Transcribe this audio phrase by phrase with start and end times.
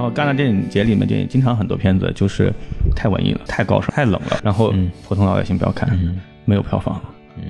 [0.00, 2.50] 然后戛纳电影节里面电影经常很多片子就是
[2.96, 4.72] 太文艺了，太高尚，太冷了，然后
[5.06, 5.90] 普通老百姓不要看，
[6.46, 6.98] 没有票房。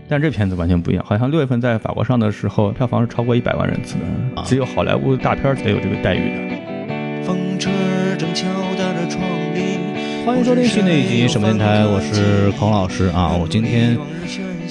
[0.09, 3.95] 但这片子完全不一样，好像六月份在法国上的时候，票房是超过一百万人次
[4.35, 6.57] 的，只有好莱坞大片才有这个待遇的。
[7.23, 7.71] 风车
[8.19, 9.23] 正敲打着窗
[9.55, 10.27] 棂。
[10.27, 13.97] 欢迎收听新的一集什么电台，我是孔老师啊，我今天。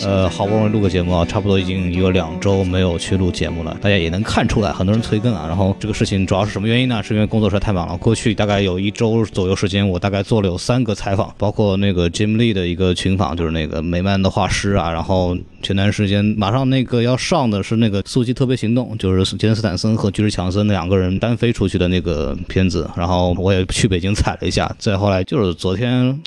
[0.06, 3.78] 呃，好不容易录个节目啊，差不多已经有两周没有去录节目了。
[3.82, 5.46] 大家也能看出来，很多人催更啊。
[5.48, 7.04] 然后这个事情主要是什么原因呢？
[7.04, 7.98] 是因为工作实在太忙了。
[7.98, 14.92] 过去大概有一周左右时间，我大概做了有三个采访，包括那个 Jim Lee 的一个群访，就是那个美漫的画师啊。
[14.92, 22.90] 然后前段时间马上那个要上的是那个《速激特别行动》，就是杰森斯坦森和巨石强森两个人单飞出去的那个片子。
[22.96, 24.74] 然后我也去北京踩了一下。
[24.80, 26.20] 再后来就是昨天。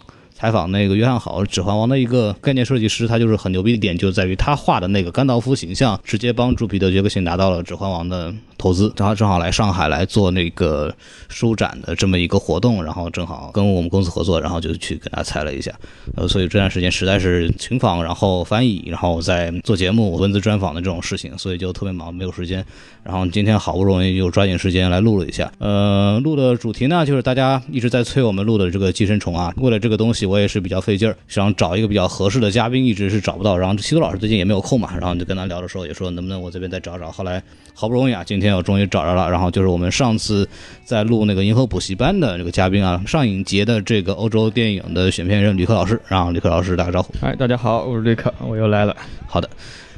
[0.42, 8.35] 采访那个约翰好，《指环王》的一个概念设计师，他就是很牛逼的点，就在于他画的那个甘道夫形象，直接帮助彼得·杰克逊拿到了《指环王》的。
[8.63, 10.95] 投资，然后正好来上海来做那个
[11.29, 15.73] 书展的这么一个活动，然后正好跟我们公司合作，然后就去跟他采了一下，
[16.15, 22.65] 呃，所以这段时间实在是群访，然后翻译，然后在做节目、文字专访的这种事情，所以就特别忙，没有时间。
[23.02, 29.52] 然后今天好不容易又抓紧时间来录了一下，呃，录的主题呢，就是大家一直在催我们录的这个寄生虫啊。
[29.57, 33.59] 为了这个东西，我也是比较费劲儿，想找一个比较合适的嘉宾，一直是找不到。
[33.59, 37.10] 然后西多老师最近也没有空嘛，然后就跟他聊的时候也说，能不能我这边再找找。
[37.10, 37.43] 后来
[37.74, 39.30] 好不容易啊，今天我终于找着了。
[39.30, 40.48] 然后就是我们上次
[40.84, 47.12] 在录那个银河补习班的这个嘉宾啊，上影节的这个欧洲电影的选片人吕克老师，让吕克老师打个招呼。
[47.20, 48.96] 哎，大家好，我是吕克，我又来了。
[49.26, 49.48] 好的，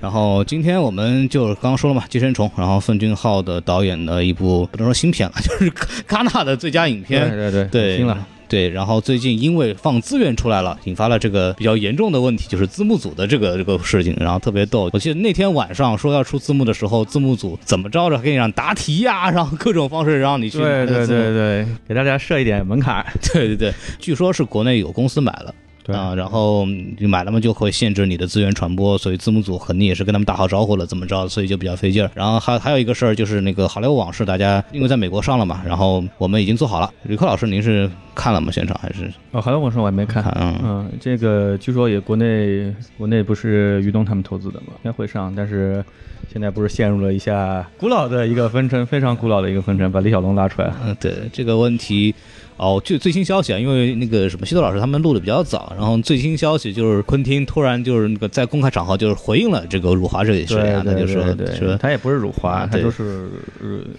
[0.00, 5.70] 然后今天我们就刚刚说了嘛，《寄生虫》，然后奉俊昊的导演的一部不能说新片了，就是
[6.08, 7.30] 戛纳的最佳影片。
[7.30, 8.26] 对对对，新了。
[8.54, 14.88] 对，然后最近因为放资源出来了，引发了这个比较严重的问题，就是字幕组的这个这个事情，然后特别逗。
[14.92, 20.58] 我记得那天晚上说要出字幕的时候，字幕组怎么着着给你让答题呀， 然后各种方式让你去。
[20.58, 23.04] 对对对对，给大家设一点门槛。
[23.32, 25.52] 对对对，据说是国内有公司买了。
[25.92, 32.10] 啊，然后你买了嘛，就会限制你的资源传播，所以字幕组肯定也是跟他们打好招呼了，怎么着，所以就比较费劲儿。
[32.14, 36.90] 然后还还有一个事儿，就是那个《好莱坞往事》，大家因为在美国上了嘛，然后我们已经做好了。
[37.02, 38.50] 吕克老师，您是看了吗？
[38.50, 39.04] 现场还是？
[39.32, 40.24] 哦，《好莱坞往事》我还没看。
[40.36, 45.84] 嗯嗯，这个据说也国内国内不是于东他们投资的嘛，应该会上，但是
[46.32, 50.72] 现在不是陷入了一下古老的一个纷争，非常古老的一个纷争，把李小龙拉出来。
[50.84, 52.14] 嗯，对这个问题。
[52.56, 61.22] 哦，就最新消息啊，因为那个什么西多老师他们录的比较早，然后最新消息就是昆汀突然就是那个在公开场合就是回应了这个辱华这件事啊，他就说
[61.58, 63.28] 说他也不是辱华，他就是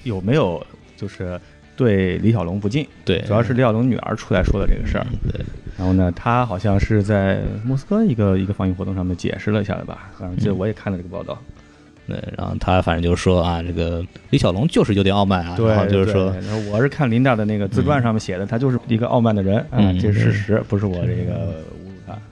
[0.03, 0.65] 有没有
[0.95, 1.39] 就是
[1.75, 5.43] 对李小龙不敬，对，主要是李小龙女儿出来说的这个事儿，对，
[5.77, 11.37] 然后呢，他好像是在莫斯科一个一个放映活动上面解释了一下的吧，反正这我也看了这个报道。
[12.07, 16.33] 对，然后他反正就是说啊，这个李小龙就是有点傲慢啊，然后就是说，
[16.71, 21.63] 我是看林大的那个自传上面写的，他就是一个傲慢的人啊，这是事实，不是我这个。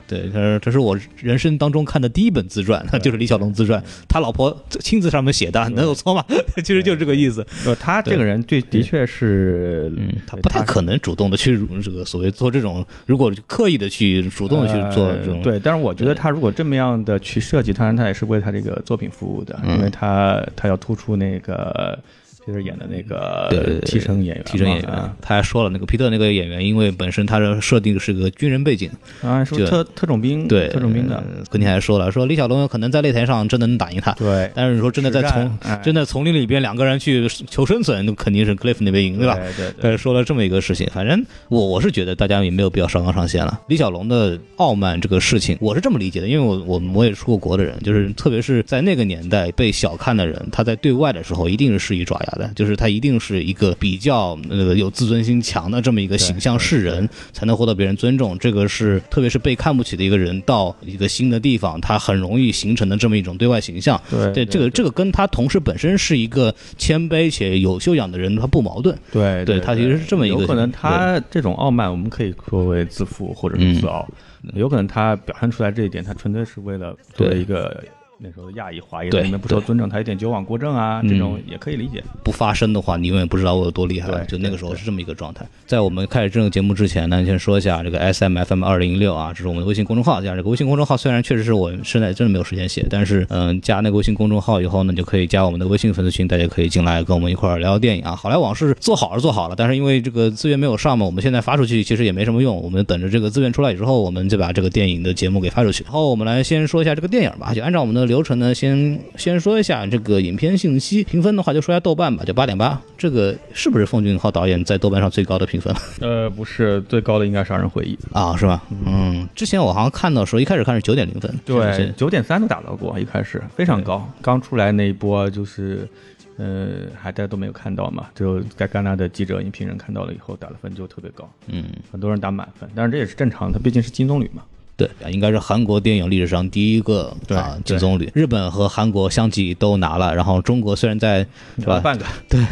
[0.06, 6.24] 对，他说这是我人生当中看的第一本自传， 就是李小龙自传，他老婆亲自上面写的，能有错吗？
[6.64, 7.46] 其实就是这个意思。
[7.80, 9.92] 他这个人对，的确是，
[10.26, 15.40] 他不太可能主动的去这个所谓做这种，如果刻意的去主动的去做这种。
[15.42, 21.98] 对，但是我觉得他如果这么样的去设计，当然他也是为他这个作品服务的，因为他他要突出那个。
[22.46, 23.48] 就是演的那个
[23.86, 24.90] 替身演员，替身演员，
[25.22, 28.90] 他还说了，那个皮特那个演员，因为本身他的设定是个军人背景，
[29.22, 31.22] 啊，说特特种兵，对，特种兵的。
[31.50, 34.50] 跟你还说了，说李小龙有可能在擂台上真的能打赢他，对。
[34.54, 39.36] 但是你说真的在丛，真的丛林里边两个人去求生存，那肯定是 Cliff 那边赢，对吧？
[39.36, 39.74] 对对。
[39.80, 43.60] 但是说了这么一个事情，反正我我是觉得大家也没有必要上纲上线了。
[43.68, 53.14] 李小龙的傲慢这个事情，我是这么理解的，因为我我我也出过国的人，就是特别是在那个年代被小看的人，他在对外的时候一定是施以爪牙的，就是他一定。
[53.16, 58.36] 是一个比较那个有自尊心强的这么一个形象示人，才能获得别人尊重。
[58.38, 63.98] 这个是特别是被看不起的一个人到一个新的地方，他很容易形成的这么一种对外形象。
[64.10, 68.94] 对，这个这个跟他同时本身是一个谦卑且有修养的人，他不矛盾。
[69.12, 70.40] 对，对他其实是这么一个。
[70.40, 74.06] 有可能他这种傲慢，我们可以说为自负或者是自傲。
[74.54, 77.82] 有可能他表现出来这一点，他纯粹是为了作为一个。
[78.24, 82.02] 那时候亚裔华裔你们不受尊重，他有点矫枉过正啊，这种也可以理解。
[82.22, 84.24] 不发声的话，你永远不知道我有多厉害。
[84.24, 85.46] 就那个时候是这么一个状态。
[85.66, 90.22] 在我们开始这个节目之前呢，先说一下这个 S M F M 二零一六啊，这是我们的微信公众号。
[90.22, 98.16] 这样这个微信公众号，虽然确实是我现在真的没有时间写，但是嗯，加那个微信公众号以后呢，就可以加我们的微信粉丝群，大家可以进来跟我们一块儿聊聊电影啊。
[98.16, 102.56] 好莱坞往事做好是做好了，但是因为这个资源没有上嘛，我们现在发出去其实也没什么用。
[102.56, 105.84] 我们等着这个资源出来之后，我们就把这个电影的节目给发出去。
[105.84, 112.80] 然后我们来先说一下这个电影吧，就按照我们的流程呢，先先说一下这个影片信息，评分的话就说一下豆瓣吧，就八点八。
[112.96, 115.74] 这个是不是奉俊昊导演在豆瓣上最高的评分？
[116.00, 118.62] 呃，不是，最高的应该是《杀人回忆》啊，是吧？
[118.86, 124.08] 嗯，之前我好像看到说一开始看是九点零分，对，九点三都打到过，一开始非常高。
[124.22, 125.88] 刚出来那一波就是。
[126.36, 128.08] 呃，还大家都没有看到嘛？
[128.12, 131.30] 就在戛纳的记者、影评人看到了以后，打的分就特别高。
[131.46, 131.62] 嗯，
[131.92, 134.42] 很多人打满分，但是这也是正常，它毕竟是金棕榈嘛。
[134.76, 138.10] 对，应该是韩国电影历史上第一个啊金棕榈。
[138.12, 141.24] 日本和韩国相继都拿了，然后中国虽然在
[141.58, 141.78] 是吧？
[141.80, 142.04] 半个。
[142.28, 142.44] 对。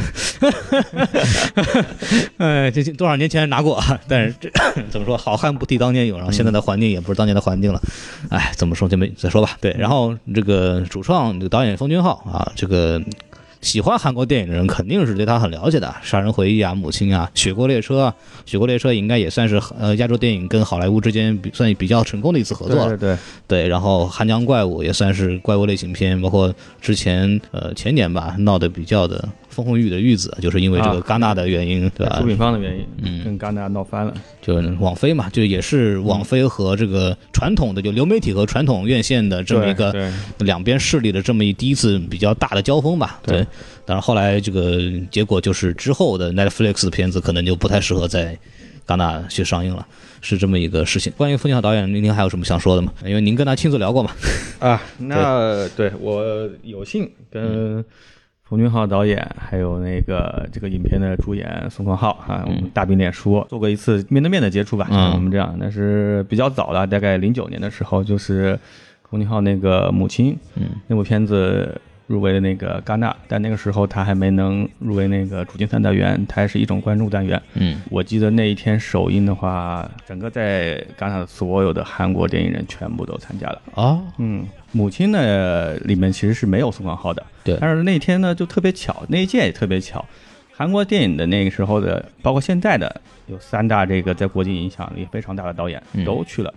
[2.38, 4.48] 哎，这多少年前拿过， 但是这
[4.90, 5.16] 怎么说？
[5.16, 7.80] 好汉不提当年勇，然后现在的环境也不是当年的环境了。
[8.28, 9.56] 哎，怎么说就没再说吧。
[9.60, 13.02] 对，然后这个主创这个导演奉俊昊啊，这个。
[13.62, 18.14] 喜欢韩国电影的人肯定是对他很了解的，《杀人回忆》啊，《母亲》啊，《雪国列车》啊，
[18.50, 22.88] 《雪国列车》应该也算是呃亚洲电影跟好莱坞之间比算比较成功的一次合作。
[22.88, 23.16] 对对
[23.46, 23.68] 对。
[23.68, 29.26] 然后《汉江怪物》也算是怪物类型片，包括之前呃前年吧闹得比较的。
[29.52, 32.18] 风风雨雨的玉子，就是因为这个戛纳的原因，对吧？
[32.20, 34.14] 出品方的原因，嗯，跟戛纳闹翻了。
[34.40, 43.20] 就是网飞嘛，就也是网飞和这个传统的就流媒体和传统院线的这么一个两边势力的这么一第一次比较大的交锋吧。
[43.24, 43.46] 对，
[43.84, 48.36] 但是后来这个结果就是之后的 Netflix 的片子可能就不太适合在
[48.86, 49.86] 戛纳去上映了，
[50.22, 51.12] 是这么一个事情。
[51.16, 52.92] 关于冯小导演，您还有什么想说的吗？
[53.04, 54.10] 因为您跟他亲自聊过嘛。
[54.58, 57.84] 啊， 那对我有幸跟。
[58.52, 68.58] 冯俊浩导演，还有那个这个影片的主演宋康昊啊，我们大饼脸说做过一次面对面的接触吧，像我们这样，那是比较早的，大概零九年的时候，就是
[69.08, 71.80] 冯俊浩那个母亲，嗯，那部片子。
[72.06, 77.40] 入围的那个戛纳，但那个时候他还没能入围那个主竞赛单元，他还是一种关注单元。
[77.54, 83.62] 嗯，我记得那一天首映的话，整个在戛纳的所有的韩国电影人全部都参加了。
[83.74, 87.24] 啊，嗯，母亲呢里面其实是没有宋康昊的。
[87.44, 90.04] 对，但是那天呢就特别巧，那一届也特别巧，
[90.52, 96.52] 韩国电影的那个时候的，包括现在的有三大这个在国际影响力非常大的导演都去了。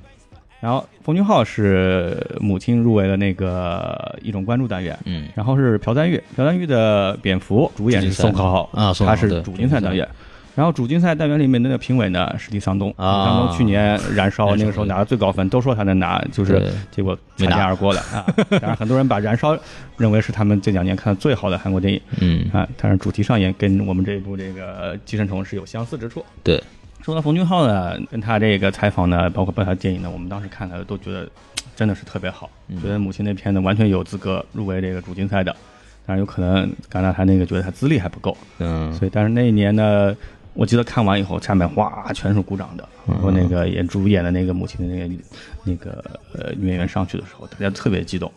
[0.66, 10.10] 然后冯俊浩是母亲入围了那个一种关注单元，嗯，然后是朴赞玉，朴赞玉的蝙蝠主演是宋康昊啊，他是主竞赛单元，
[10.56, 18.02] 然后主竞赛单元里面那个评委呢是李桑东，啊，桑东去年燃烧 那个时候拿的最高分，都说他能拿，就是结果擦肩而过了。
[18.12, 19.56] 啊，当然很多人把燃烧
[19.98, 22.44] 认为是他们这两年看的最好的韩国电影，嗯。
[22.52, 26.60] 啊，但是主题上也跟我们这一部这个寄生虫是有相似之处，对。
[27.06, 31.30] 说到冯俊浩呢，跟他这个采访呢，包括包括他电影呢，我们当时看了都觉得
[31.76, 32.50] 真的是特别好，
[32.82, 35.56] 觉得母亲那片子完全有资格入围这个主竞赛的，
[36.04, 40.18] 但是有可能刚才他那个觉得他资历还不够，嗯，所以但是那一年呢，
[40.56, 45.16] 我记得看完以后下面哗全是鼓掌的，然后那个演主演的那个母亲的那个
[45.64, 46.04] 那个
[46.34, 48.28] 呃女演员上去的时候，大家特别激动，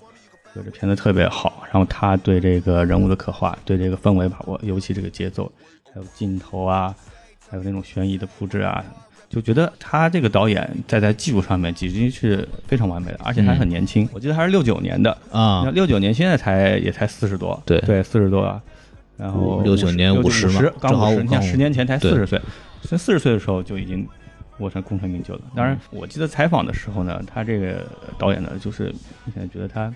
[0.55, 5.51] 觉得这片子特别好，然后他对这个人物的刻画，对这个氛围把握，尤其这个节奏
[5.87, 6.95] 还有镜头啊。
[7.51, 8.85] 还有那种悬疑的布置啊，
[9.29, 14.09] 就觉得他这个导演在在技术上面已经是非常完美的，而且他很年轻。
[14.13, 18.61] 我记得他是六九年的啊，六九年现在才也才四十多，对对，四十多啊。
[19.17, 22.41] 然后六九年五十嘛，刚好十，你像十年前才四十岁，
[22.83, 24.07] 所以四十岁的时候就已经
[24.59, 25.41] 我成功成名就了。
[25.57, 27.85] 当然，我记得采访的时候呢，他这个
[28.17, 28.95] 导演呢，就是
[29.35, 29.93] 现在觉得他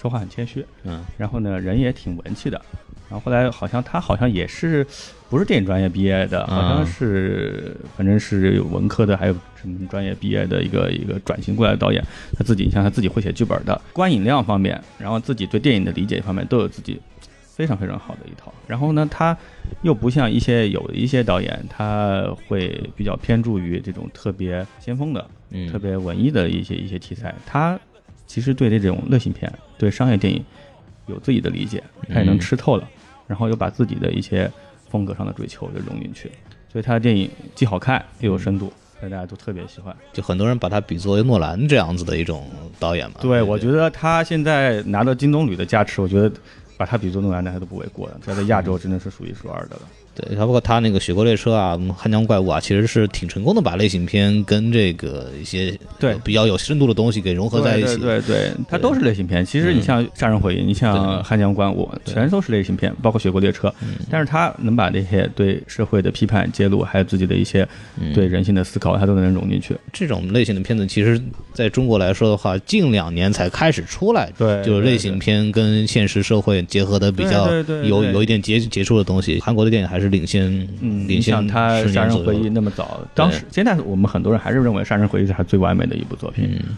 [0.00, 2.60] 说话很谦虚，嗯，然后呢，人也挺文气的。
[3.12, 4.86] 然后后来好像他好像也是
[5.28, 12.02] 不是电影专业毕业的，好像是反正是有文科的，还有什么专业毕业的一个一个转型过来的导演。
[12.34, 16.98] 他自己像他自己会写剧本的，观影量方面，然后自己对电影的理解方面都有自己
[17.54, 18.50] 非常非常好的一套。
[18.66, 19.36] 然后呢，他
[19.82, 25.22] 又不像一些有一些导演，他会比较偏注于这种特别先锋的、
[25.70, 27.34] 特别文艺的一些一些题材。
[27.44, 27.78] 他
[28.26, 30.42] 其实对这种类型片、对商业电影
[31.08, 32.88] 有自己的理解，他也能吃透了。
[33.32, 34.52] 然后又把自己的一些
[34.90, 36.30] 风格上的追求就融进去，
[36.70, 38.70] 所以他的电影既好看又有深度，
[39.00, 39.96] 所以大家都特别喜欢。
[40.12, 42.46] 就很多人把他比作为诺兰这样子的一种
[42.78, 43.16] 导演嘛。
[43.22, 46.30] 对，我觉得他现在拿到金棕榈的加持，我觉得
[46.76, 48.20] 把他比作诺兰，那他都不为过的。
[48.22, 49.82] 他在亚洲真的是数一数二的了。
[50.14, 57.96] 对，他包括他那个《雪国列车》啊，《汉江怪物》啊，其实是挺成功的，把类型片跟这个一些对比较有深度的东西给融合在一起。
[57.96, 59.44] 对对，它都是类型片。
[59.44, 63.68] 其实你像《杀人回忆》，你像《汉江怪物》，全都是类型片，包括《雪国列车》。
[64.10, 67.66] 但是他能把那些对社会的批判揭露，还有自己的一些
[68.14, 69.74] 对人性的思考，他都能融进去。
[69.92, 71.20] 这种类型的片子，其实
[71.54, 74.30] 在中国来说的话，近两年才开始出来。
[74.36, 77.50] 对，就是类型片跟现实社会结合的比较
[77.84, 79.40] 有有一点结接触的东西。
[79.40, 80.68] 韩国的电影还是领先。
[80.80, 86.58] 嗯，领先他《杀人回忆》那么早，当时现在我们很多人还是认为《杀人回忆》是他最完美的一部作品。
[86.64, 86.76] 嗯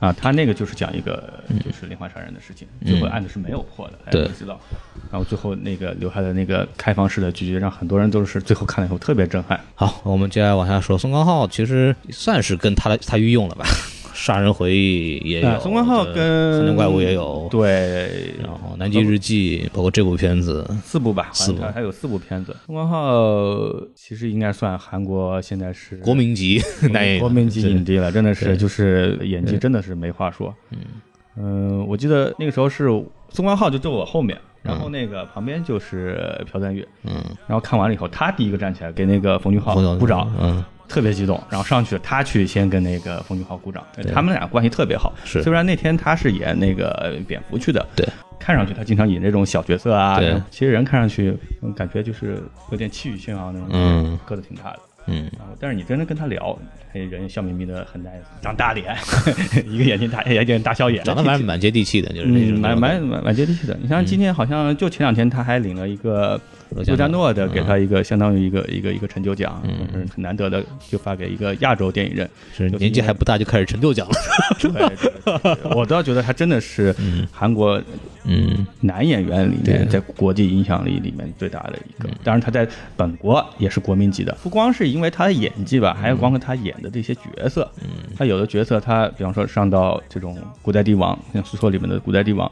[0.00, 1.30] 啊，他那个就是讲一个
[1.62, 4.58] 就是连环杀人的事情，最后案子是没有破的，大家对都知道。
[5.12, 9.60] 然后最后那个留下的那个开放式的结局，让很多人都是最后看了以后特别震撼。
[9.74, 13.66] 好，我们接下来往下说，宋康昊其实算是跟他的他御用了吧，
[14.20, 22.54] 杀人回忆也有，啊宋康昊这跟恒天怪物也有，对，然后南极日记，包括这部片子，四部吧，四部好像还有四部片子。
[22.66, 26.60] 宋康昊其实应该算韩国现在是国民级
[26.92, 30.54] 男演员，国民级影帝了，真的是就是演技真的是没话说。
[31.36, 32.88] 嗯我记得那个时候是
[33.30, 37.14] 宋康昊就坐我后面，然后那个旁边就是朴赞玉，嗯，
[37.46, 43.82] 然后看完了以后，他第一个站起来给那个冯俊浩鼓掌，嗯，特别激动，然后上去他去先跟那个冯俊浩鼓掌，
[44.12, 45.14] 他们俩关系特别好。
[45.24, 45.42] 是。
[45.42, 48.06] 虽然那天他是演那个蝙蝠去的，对，
[48.38, 50.34] 看上去他经常演这种小角色啊，对。
[50.50, 52.42] 其实人看上去嗯感觉就是
[52.72, 54.80] 有点气宇轩昂那种，嗯，个子挺大的。
[55.06, 56.56] 嗯，然后，但是你真的跟他聊，
[56.92, 58.94] 他人笑眯眯的，很 nice，长大脸，
[59.66, 63.76] 一个眼睛大，眼睛大笑眼，长得蛮蛮接地气的，就是那嗯，种蛮蛮蛮蛮接地气的。
[63.80, 66.38] 你像今天好像就前两天他还领了一个
[66.70, 72.28] 罗罗加诺的，嗯给他一个相当于一个一个一个成就奖，嗯，很难得的，就发给一个亚洲电影人。
[72.54, 76.94] 是年纪还不大就开始成就奖了， 我倒觉得他真的是
[77.32, 77.80] 韩国
[78.24, 82.08] 嗯，男演员里面在国际影响力里面最大的一个。
[82.22, 87.70] 当然他在本国也是国民级的，不光是因为他的演技吧，还有光是他演的这些角色。
[87.82, 92.50] 嗯，他有的角色他比方说上到这种古代帝王，像苏说里面的古代帝王。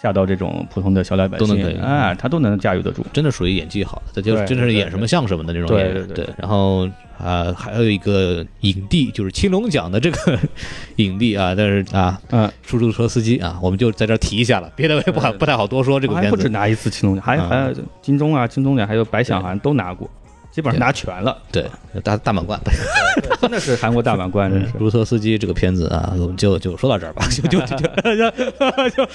[0.00, 3.04] 下到这种普通的小老百姓，都能可以哎，他都能驾驭得住。
[3.12, 6.06] 真的属于演技好，他就对真的是演什么像什么的那种演员。
[6.06, 6.88] 对对然后
[7.18, 10.38] 啊，还有一个影帝，就是青龙奖的这个
[10.96, 16.30] 影帝啊，但是啊，嗯，出租车司机啊，我们就在这提一下了，别的我也不好不太好多说这个片子。
[16.30, 20.08] 还不止拿一次青龙奖，还嗯还有金钟啊、金钟奖，还有白想好像都拿过，
[20.58, 21.38] 基本上拿全了。
[21.52, 21.64] 对，
[22.02, 22.58] 大大满贯。
[23.40, 24.72] 真的是韩国大满贯，真是。
[24.72, 29.08] 出租车司机这个片子啊，我们就就说到这儿吧， 就就就就就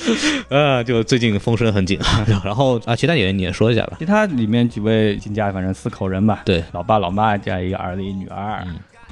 [0.48, 2.26] 呃，就最近风声很紧啊。
[2.46, 3.98] 然后啊，其他演员你也说一下吧。
[4.00, 8.66] 其他里面几位金家，反正四口人吧，对老爸老妈加一个儿子一女儿，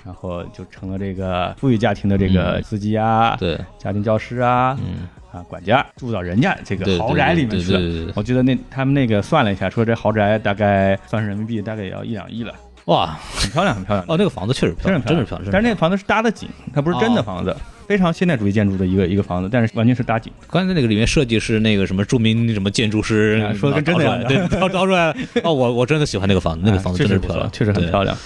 [0.05, 8.13] 然后就成了这个富裕家庭的这个司机啊，对，家庭教师啊，嗯，啊管家，住到人家这个豪宅里面去了。
[8.15, 12.53] 我记得那他们那个算了一下，说这豪宅大概算是人民币大概也要一两亿了，
[12.85, 14.05] 哇，很漂亮，很漂亮。
[14.07, 15.50] 哦，那个房子确实漂亮，真是漂亮。
[15.51, 17.55] 但是那个房子是搭的景，它不是真的房子，
[17.88, 20.31] 非常现代主义建筑的一个一个房子，但是完全是搭景。
[20.50, 25.15] 刚才那个里面设计是那个什么著名什么建筑师啊说的跟真的对，掏掏出来。
[25.43, 28.17] 哦，我我真的喜欢那个房子，那个房子确实不错真的是漂亮，确实很漂亮。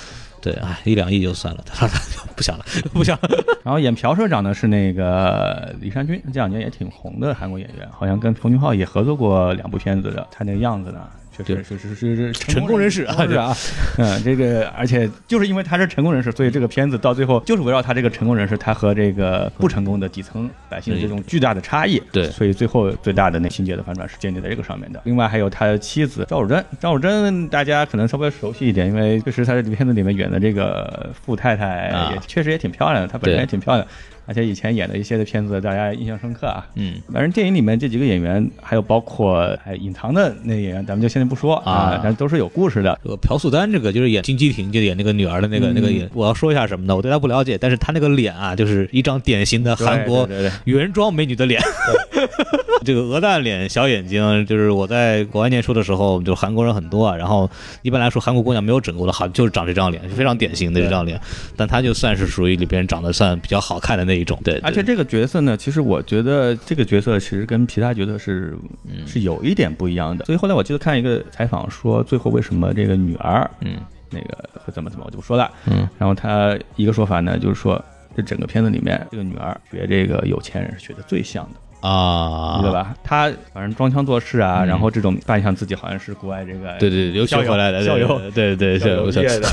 [0.46, 0.54] 对。
[0.62, 1.88] 啊，一两亿就算了，他
[2.36, 3.30] 不想了，不想了。
[3.66, 10.28] 然后演朴社长的是那个李善均，这两年也挺红的韩国演员，好像跟冯俊浩也合作过两部片子的。
[10.32, 11.08] 他那个样子呢，
[11.44, 13.58] 确实是是是是成功人士啊成功啊！
[13.98, 22.01] 嗯，这个而且就是因为他是成功人士，所以这个片子到最后就是围绕他这个成功人士，他和这个不成功的底层百姓的这种巨大的差异。
[22.12, 25.01] 对所以最后最大的那情节的反转是建立在这个上面的。
[25.06, 33.88] 另外还有他的妻子赵汝珍，赵汝珍大家可能稍微熟悉一点，因为确实他在片子里面演的这个富太太啊也确实也挺漂亮的，她本身也挺漂亮。
[34.25, 36.65] 而且以前演的一些的片子，大家印象深刻啊。
[36.75, 43.00] 嗯，反正电影里面这几个演员，还有包括还隐藏的那个演员，咱们就现在不说啊但都是有故事的。
[43.03, 46.96] 这个朴素丹这个就是演金基廷，就演那个女儿的那个、那个演，我要说一下什么呢？
[46.96, 50.27] 我对她不了解，但是她那个脸啊，就是一张典型的韩国
[50.63, 51.62] 原装美女的脸，
[52.84, 57.15] 这个鹅蛋脸、小眼睛，就是我在国外念书的时候，就韩国人很多啊。
[57.15, 57.50] 然后
[57.82, 61.20] 一般来说，韩国姑娘没有整过的，好就是长这张脸，非常典型的这张脸。
[61.55, 64.57] 但她就算是属于里边长得算比较好看的那一种，对。
[64.63, 70.25] 而且这个角色呢，其实我觉得这个角色其实跟其他角色是嗯是有一点不一样的。
[70.25, 73.77] 所以后来我记得看一个采访说，最后为什么这个女儿嗯
[74.10, 75.51] 那个会怎么怎么，我就不说了。
[75.67, 77.84] 嗯然后他一个说法呢，就是说
[78.15, 81.60] 这整个片子里面，这个女儿学这个有钱人是学的最像的。
[81.82, 82.72] 啊，对？
[82.72, 82.96] 吧？
[83.03, 89.48] 他反正装腔作势啊，然后这种扮相自己好像是国外这个对对，留学回来的，校友对对对校友毕业的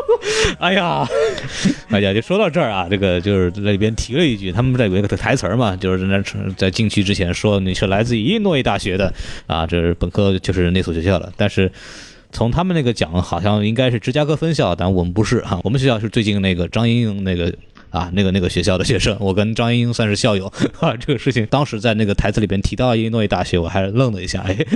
[0.58, 1.06] 哎呀，
[1.90, 9.12] 哎呀，就说到这儿啊，这个就是在里边提了一句，他们在有一个台词儿嘛，就是在那在进去之前说你是来自于伊诺伊大学的
[9.46, 11.70] 啊，这是本科就是那所学校了，但是。
[12.36, 17.54] 从他们那个讲，好像应该是芝加哥分校，但我们不是哈，我们学校是最近那个张莹莹那个
[17.94, 20.96] 啊，那个那个学校的学生，我跟张莹莹算是校友啊。
[20.96, 24.66] 这个事情当时在那个台词里边提到伊诺伊大学，我还愣了一下，哎，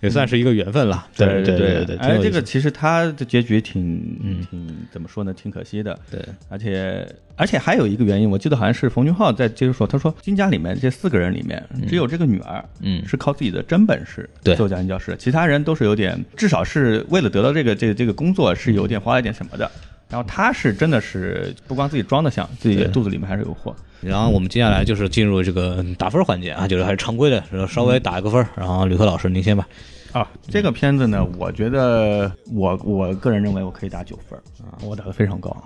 [0.00, 1.06] 也算是一个缘分了。
[1.14, 5.34] 对对对对，对哎，这个其实他的结局挺嗯挺怎么说呢？
[5.34, 5.98] 挺可惜的。
[6.10, 19.70] 对，而且而且还有一个原因，我记得好像是冯俊浩在接着说，他说金家里面这四个人里面，只有这个女儿，嗯是靠自己的真本事对做家庭教师，其他人都是有点，至少是为了得到这个这个这个工作是有点花了点什么的。
[20.12, 23.74] 然后他是真的是不光自己装的像，自己肚子里面还是有货。
[24.02, 28.46] 然后我们接下来就是进入这个打分环节啊，就是还是常规的，稍微打一个分。
[28.54, 29.66] 然后吕克老师您先吧。
[30.12, 35.56] 啊，这个片子呢，我觉得我我个人认为我可以打九分啊，我打的非常高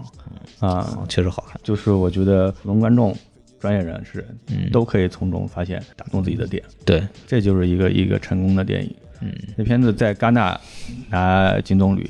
[0.60, 1.60] 啊，确实好看。
[1.64, 3.12] 就是我觉得普通观众、
[3.58, 4.24] 专业人士
[4.70, 6.62] 都可以从中发现打动自己的点。
[6.84, 8.94] 对，这就是一个一个成功的电影。
[9.20, 10.60] 嗯，这片子在戛纳
[11.08, 12.06] 拿金棕榈，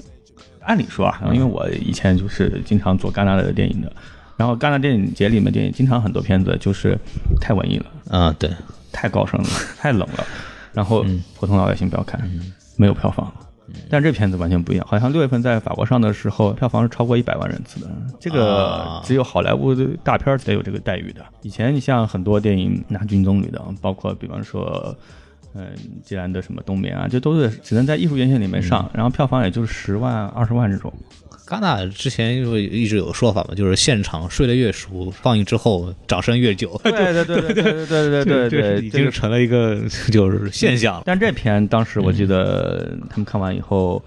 [0.67, 3.93] 按理说啊，因为我以前就是经常做戛纳的电影的，
[4.37, 6.99] 然后戛纳电影节里面电影经常很多片子就是
[7.41, 8.51] 太文艺了啊，对，
[8.93, 10.27] 太高深了， 太冷了。
[10.73, 11.05] 然后
[11.39, 12.21] 普通老百姓不要看，
[12.77, 13.33] 没有票房。
[13.91, 17.87] 但这片子完全不一样，好像六月份在法国上的时候，票房是超过一百万人次的。
[18.21, 21.25] 这个只有好莱坞的大片才有这个待遇的。
[21.43, 24.97] 以前你像很多电影拿金棕榈的，包括比方说，
[25.57, 25.67] 嗯，
[26.05, 30.93] 既然的什么冬眠啊，这都是只能在艺术院线里面上，然后票房也就是十万、二十万这种。
[31.47, 36.81] 戛纳之前因为一直有说法嘛，就是现场睡得越熟，放映之后掌声越久。
[36.83, 41.03] 对对对对对对对对对， 已经成了一个就是现象了。
[41.07, 44.03] 但这片当时我记得他们看完以后，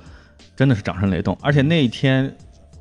[0.58, 2.30] 真的是掌声雷动，而且那一天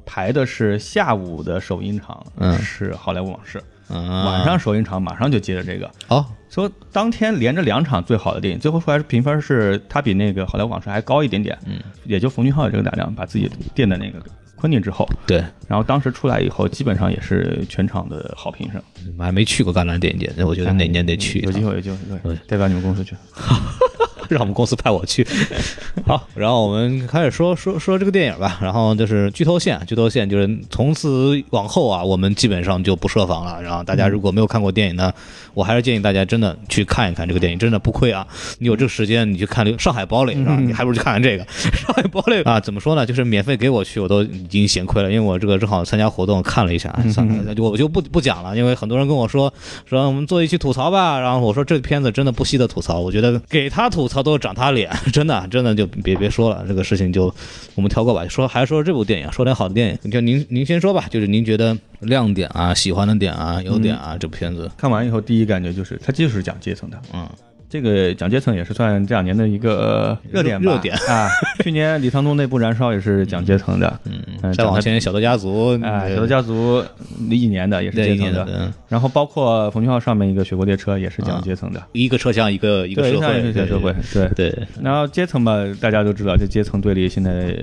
[0.04, 2.26] 排的是下午的首映场，
[2.60, 3.58] 是《好莱坞往事》，
[3.90, 5.90] 晚上首映场马上就接着这个。
[6.08, 11.58] 哦，说当天连着两场最好的电影，最后出来评分是它比那个《好莱坞往事》还高一点点。
[11.66, 14.18] 嗯，也就冯俊浩有这个胆量，把自己垫在那个。
[14.60, 18.82] 昆汀之后，对，然后当时出来以后，基本上也是全场的好评声。
[19.16, 23.14] 我还没去过戛纳电影节，那我觉得哪年得去，有机会有机会，对，代表你们公司去。
[24.34, 25.26] 让我们公司派我去，
[26.06, 28.58] 好，然后我们开始说说说这个电影吧。
[28.60, 33.62] 然后就是剧透线，剧透线就是从此往后啊，我们基本上就不设防了。
[33.62, 35.12] 然后大家如果没有看过电影呢，
[35.54, 38.26] 我还是建议大家真的去看一看这个电影，真的不亏啊。
[38.58, 40.56] 你有这个时间，你去看《上海堡垒》是吧？
[40.60, 41.44] 你还不如去看看这个
[41.74, 42.60] 《上海堡垒》啊。
[42.60, 43.06] 怎么说呢？
[43.06, 48.54] 就是免费给我去，我都已经嫌亏了，因为我这个正好参加活动看了一下，算了，我就不不讲了。
[48.56, 49.52] 因为很多人跟我说
[49.88, 54.17] 说我们做一期吐槽吧，然后我说这片子真的不惜的吐槽，我觉得给他吐槽。
[54.22, 57.32] 都长他脸， 真的，真的就别别说了，这个事情就
[57.74, 58.26] 我们跳过吧。
[58.28, 67.28] 说还是说这部电影，说点好的电影，就您您先说吧，就是您觉得亮点啊、喜欢的点啊、优点啊，这部片子看完以后第一感觉就是，它就是讲阶层的，嗯。
[67.70, 70.72] 这个讲阶层也是算这两年的一个 热点吧？
[70.72, 71.28] 热点啊！
[71.62, 76.82] 去年李沧东那部《燃烧》也是讲阶层的，嗯，再往前《小偷家族》哎，《小偷家族》
[77.30, 84.66] 一年的也是阶层的，然后包括冯俊浩上面一个《雪国列车》也是讲阶层的，一个车厢一个一个社会，一个社会，对对。
[84.82, 87.54] 然后阶层吧，大家都知道，这阶层对立现在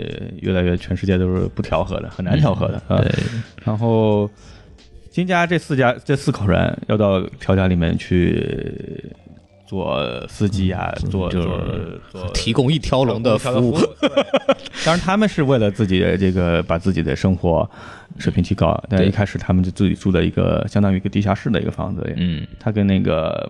[0.41, 3.03] 越来越，全世界都是不调和的，很难调和的啊。
[3.63, 4.29] 然后
[5.09, 9.03] 金家这四家这四口人要到朴家里面去。
[9.65, 11.99] 做司机啊，做就是
[12.34, 13.78] 提供一条龙的服务。
[14.86, 17.69] 当然，他们是为了自己的这个把自己的生活
[18.19, 18.80] 水平提高。
[18.89, 22.13] 但一开始他们就自己住在一个相当于一个地下室的一个房子。
[22.15, 23.49] 嗯，他跟那个。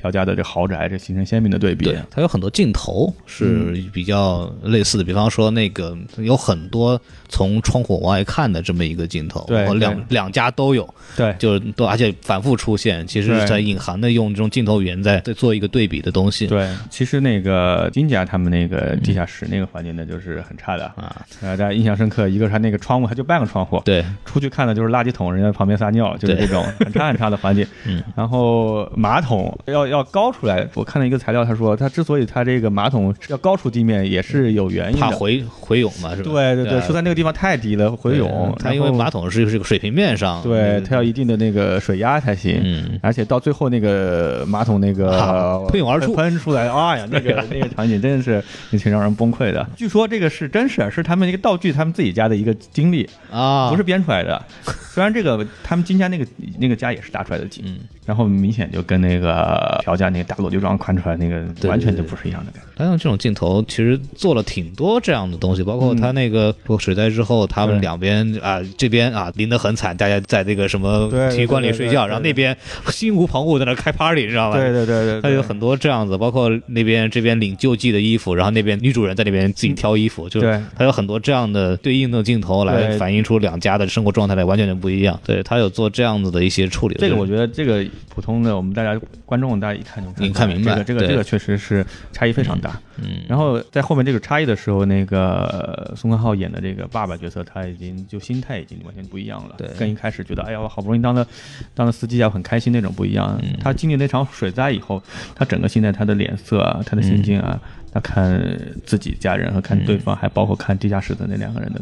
[0.00, 1.84] 朴家的这豪宅，这形成鲜明的对比。
[1.84, 16.46] 对，它有很多镜头是比较类似的，比方说那个有很多从窗户往外看的这么一个镜头，对，两两家都有，对，就是都而且反复出现，其实在隐含的用这种镜头语言在在做一个对比的东西。
[16.46, 22.28] 对，其实那个金家他们那个地下室那个环境呢，就是很差的啊，大家印象深刻。
[22.28, 27.66] 一个是他那个窗户，它就半个窗户，对，出去看的就是垃圾桶，人家旁边撒尿，就是这种很差很差的环境。
[27.86, 29.87] 嗯，然后马桶要。
[29.88, 36.30] 要高出来，我看了一个材料，他说他之所以他这个马桶要高出地面，也是有原因的，怕回回涌嘛，是吧？
[36.30, 38.54] 对对对，说在那个地方太低了，回涌。
[38.58, 42.60] 它因为马桶是是个水平面上，对，它要一定的那个水压才行。
[42.62, 49.66] 嗯，而且到最后那个马桶那个喷涌而出，喷出来，哎呀，那个 那个场景真的是也挺让人崩溃的。
[49.76, 54.42] 据说这个是真事儿，是他们一个道具，他们自己家的一个经历啊，不是编出来的。
[54.88, 56.26] 虽然这个他们金家那个
[56.58, 59.77] 那个家也是搭出来的景，然后明显就跟那个。
[59.82, 62.68] 朴家那个大裸女装宽出来那个，完全就不是一样的感觉。
[62.76, 72.56] 他用这种镜头，其实做了挺多这样的东西，包括他那个水灾之后，他们两边啊，这边啊淋得很惨，大家在那个什么体育馆里睡觉，然后那边
[72.90, 74.56] 心无旁骛在那开 party，你知道吧？
[74.56, 80.40] 对对对对，他有很多这样子，包括那边这边领救济的衣服，然后那边女主人在那边自己挑衣服，就
[80.76, 85.18] 他有很多这样的对应的镜头来反映出两家的生活状态来完全就不一样。
[85.24, 86.94] 对他有做这样子的一些处理。
[86.98, 92.80] 这个我觉得这个普通的我们大家观众大家一看就能看明白，这个这个这个确实是差异非常大。
[92.96, 99.54] 嗯，然后在后面这个差异的时候，那个宋康昊演的这个爸爸角色，他已经就心态已经完全不一样了。
[99.56, 101.26] 对，跟一开始觉得哎呀，我好不容易当了
[101.74, 103.40] 当了司机啊，很开心那种不一样。
[103.60, 105.02] 他经历那场水灾以后，
[105.34, 107.60] 他整个现在他的脸色啊，他的心境啊，
[107.92, 108.40] 他看
[108.84, 111.80] 自己家人和看对方，还包括看地下室的那两个人的。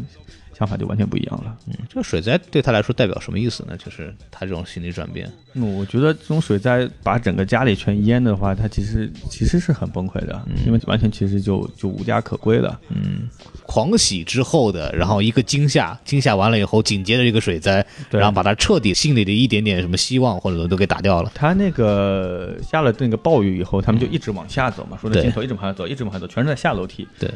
[0.57, 1.55] 想法就完全不一样了。
[1.67, 3.77] 嗯，这个水灾对他来说代表什么意思呢？
[3.77, 5.31] 就是他这种心理转变。
[5.53, 12.79] 嗯，我觉得这种水灾把整个家里全淹的话，他其实其实是很崩溃的，嗯因为完全其实就就无家可归了。
[12.89, 13.29] 嗯，
[13.65, 21.31] 狂喜之后的，然后一个惊吓，惊吓完了以后，紧接着一个水灾，然后把他彻底心里的一点点什么希望或者都给打掉了。
[21.35, 27.07] 他那个下了那个暴雨以后，他们就一直往下走嘛，说的镜头一直往下走，一直往下走，全是在下楼梯。
[27.19, 27.29] 对，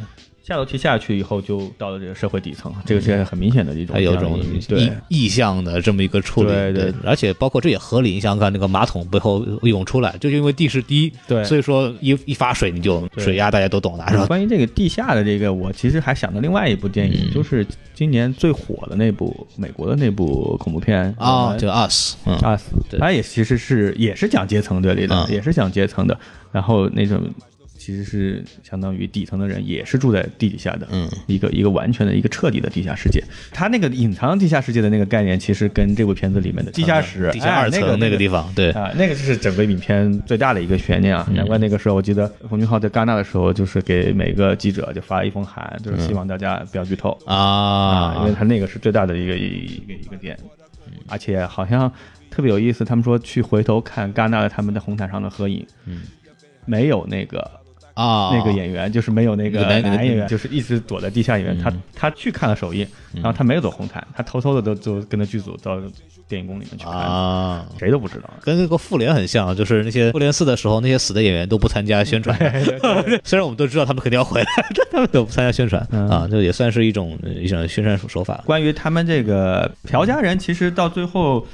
[0.44, 6.50] 下楼梯下去以后，就到了这个社会底层，这个是很明显的一种还有这种对意意向的这么一个处理。
[6.50, 14.26] 对对而且包括这也合理，你想想看，那个马桶背后涌出来，就是因为地势低，对所以说一一发水你就水压，大家都懂的，是吧？
[14.26, 26.18] 关于这个地下的这个，我其实还想到另外一部电影，嗯就是今年最火的那部美国的那部恐怖片啊，这个 us，嗯，啊，对它也其实是也是讲阶层对立的，嗯也是讲阶层的。
[26.52, 27.22] 然后那种
[27.84, 33.24] 其实是相当于底层的人也是住在地底下的，嗯，一个一个完全的一个彻底的地下世界。
[33.52, 41.28] 它那个隐藏地下世界的那个概念，其实跟这部片子里面的地下室、地下二层哎那个地方，对，啊，那个就是整个影片最大的一个悬念啊！
[41.34, 50.38] 难怪那个时候，我记得冯俊浩在戛纳的时候，就是给每个记者就发了一封函，就是希望大家不要剧透啊，因为啊，他那个是最大的一个一一个一个点，
[51.08, 51.92] 而且好像
[52.30, 56.02] 特别有意思，他们说去回头看戛纳的他们在红毯上的合影，嗯，
[56.68, 57.50] 没有那个
[57.94, 61.58] 啊，那个演员，就是没有那个男男演员，就是一直躲在地下演员。
[61.58, 65.80] 他他去看了首映，然后他没有走红毯，他偷偷的都就跟着剧组到
[66.28, 67.66] 电影宫里面去看，啊。
[67.78, 68.30] 谁都不知道。
[68.42, 72.38] 跟那个复联很像，就是那些复联四的时候，那些死的演员都不参加宣传。
[73.24, 78.42] 虽然我们都知道他们肯定要回来，但他们都不参加宣传、嗯啊，这也算是一种一种宣传手法。
[78.46, 81.46] 关于他们这个朴家人，其实到最后，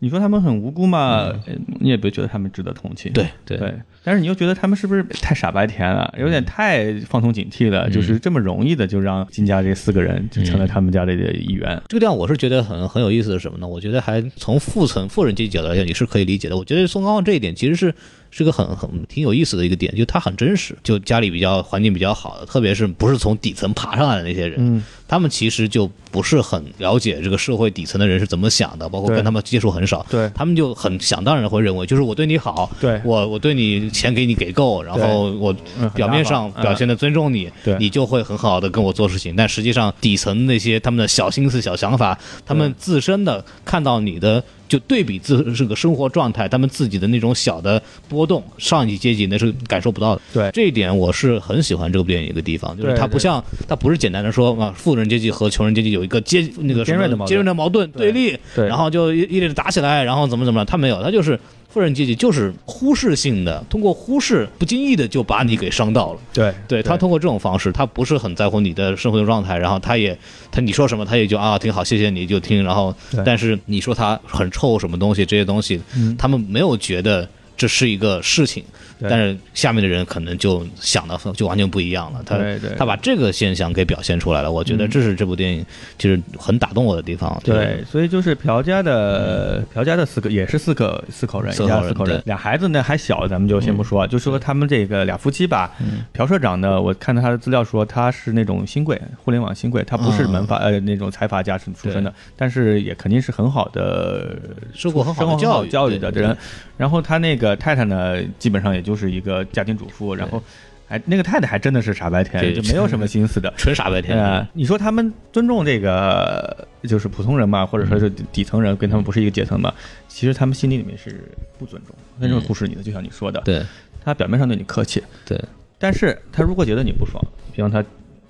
[0.00, 1.32] 你说他们很无辜嘛？
[1.46, 3.12] 呃你也不觉得他们值得同情。
[3.12, 7.88] 对对对，但是你又觉得他们是不是太傻白甜了，有点太放松警惕了？
[7.88, 11.80] 就是这么容易的就让金家这四个人就成了他们家的一员。
[11.88, 13.66] 这个地方我是觉得很很有意思的是什么呢？
[13.66, 16.56] 我觉得还从富层富人阶级角度来讲，你是可以理解的。
[16.56, 17.94] 我觉得宋高旺这一点其实是
[18.36, 35.54] 是个很很挺有意思的一个点，就他很真实，就家里比较环境比较好的，特别是不是从底层爬上来的那些人，嗯，他们其实就不是很了解这个社会底层的人是怎么想的，包括跟他们接触很少，对他们就很想当然地会认为，就是我对你好，对我我对你钱给你给够，然后我
[35.94, 44.42] 表面上表现的尊重你，对你就会很好的跟我做事情，但实际上底层那些他们的小心思、小想法，他们自身的看到你的。
[44.68, 50.22] 就对比自这个生活状态，他们自己的那种小的波动，上一阶级那是感受不到的。
[50.32, 50.50] 对。
[50.52, 57.28] 这一点我是很喜欢这部电影一个地方，就是它不像它不是简单的说啊，富人阶级和穷人阶级有一个阶那个尖锐的矛盾。
[57.28, 58.66] 尖锐的矛盾对立，对。
[58.66, 61.38] 然后就一一直打起来，然后怎么怎么样，他没有，他就是
[61.74, 66.20] 富人阶级就是忽视性的，通过忽视不经意的就把你给伤到了。
[66.32, 70.16] 对对他通过这种方式，他不是很在乎你的生活的状态，然后他也
[70.52, 72.94] 他你说什么他也就啊挺好，谢谢你就听，然后
[73.26, 76.16] 但是你说他很臭什么东西这些东西，嗯。
[76.16, 85.64] 他们没有觉得这是一个事情，对但是下面的人可能就想的就完全不一样了，他对对他把这个现象给表现出来了，我觉得这是这部电影
[85.98, 95.70] 就是很打动我的地方，对，所以就是朴家的朴家的四个也是四个四口人，一四口人家四口人，俩孩子呢还小，咱们就先不说，就说他们这个俩夫妻吧。
[96.12, 104.36] 朴社长呢，我看到他的资料说他是那种新贵，互联网新贵，他不是门阀呃那种财阀家出身的，但是也肯定是很好的
[104.72, 106.36] 受过很好的教育教育的人。
[106.76, 110.42] 然后他那个太太呢，基本上也就是一个家庭主妇，然后。
[110.86, 113.52] 哎，那个太太还真的是傻白甜，对就没有什么心思的。
[113.56, 114.16] 纯傻白甜。
[114.22, 119.72] 呃，你说他们尊重这个就是普通人嘛，或者说是底底层人，跟他们不是一个阶层嘛？
[120.08, 121.26] 其实他们心里里面是
[121.58, 123.62] 不尊重，他就是忽视你的，就像你说的，对
[124.04, 125.40] 他表面上对你客气，对
[125.78, 127.18] 但是他如果觉得你不爽，
[127.54, 127.82] 比方他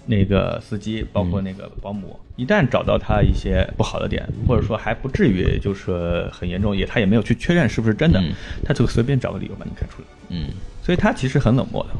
[0.06, 8.32] 那个司机，包括那个保姆，一旦找到他一些不好的点，或者说还不至于就是很严重，也他也没有去确认是不是真的，嗯
[8.64, 10.08] 他就随便找个理由把你开除了。
[10.28, 10.48] 嗯。
[10.84, 11.90] 所以他其实很冷漠的，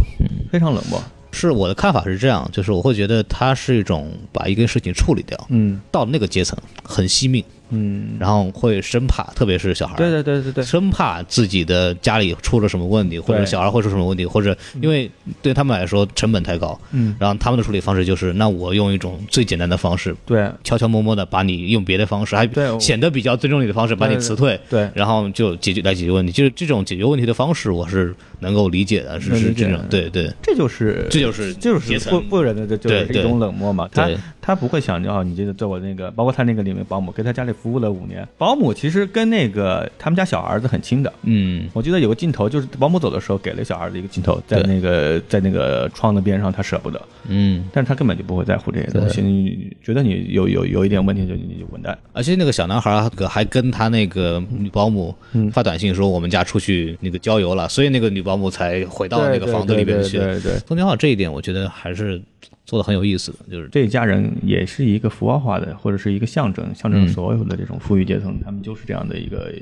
[0.52, 1.02] 非常冷漠。
[1.32, 15.10] 是我的看法是这样，就是我会觉得他是一种把一个事情处理掉，嗯到那个阶层很惜命，嗯，然后会生怕，特别是小孩，对对对对对，生怕自己的家里出了什么问题，或者小孩会出什么问题，或者因为
[15.42, 20.50] 对他们来说成本太高，嗯，然后他们的处理方式就是，那我用一种最简单的方式，对。
[20.62, 22.78] 悄悄摸摸的把你用别的方式，还对。
[22.78, 32.12] 显得比较尊重你的方式把你辞退，对然后就解决来解决问题，就是这种解决问题的方式，我是能够理解的，是是这种，对对，这就是这就是就是阶层。
[32.12, 34.18] 富富人的这就是一种冷漠嘛，他对。
[34.46, 38.26] 他不会想着哦，你这个对我那个，包括他那个里里面保姆，给他家里服务了五年。
[38.36, 41.12] 保姆其实跟那个他们家小儿子很亲的。
[41.22, 47.00] 嗯，我记得有个镜头，就是保姆走的时候给了小儿子一个镜头，在那个在那个窗的边上，他舍不得。
[47.28, 49.22] 嗯，但是他根本就不会在乎这些东西。
[49.22, 51.96] 你觉得你有有有一点问题，就你就滚蛋。
[52.12, 55.14] 而且那个小男孩还跟他那个女保姆
[55.52, 60.18] 发短信说我们家出去那个郊游了，所以那个女保姆才回到那个房子里边去。
[60.18, 62.20] 对对，宗天浩这一点我觉得还是
[62.64, 69.52] 做的很有意思的，就是这一家人也是一个符号化的，或者是一个象征，象征所有的这种富裕阶层，他们就是这样的一个。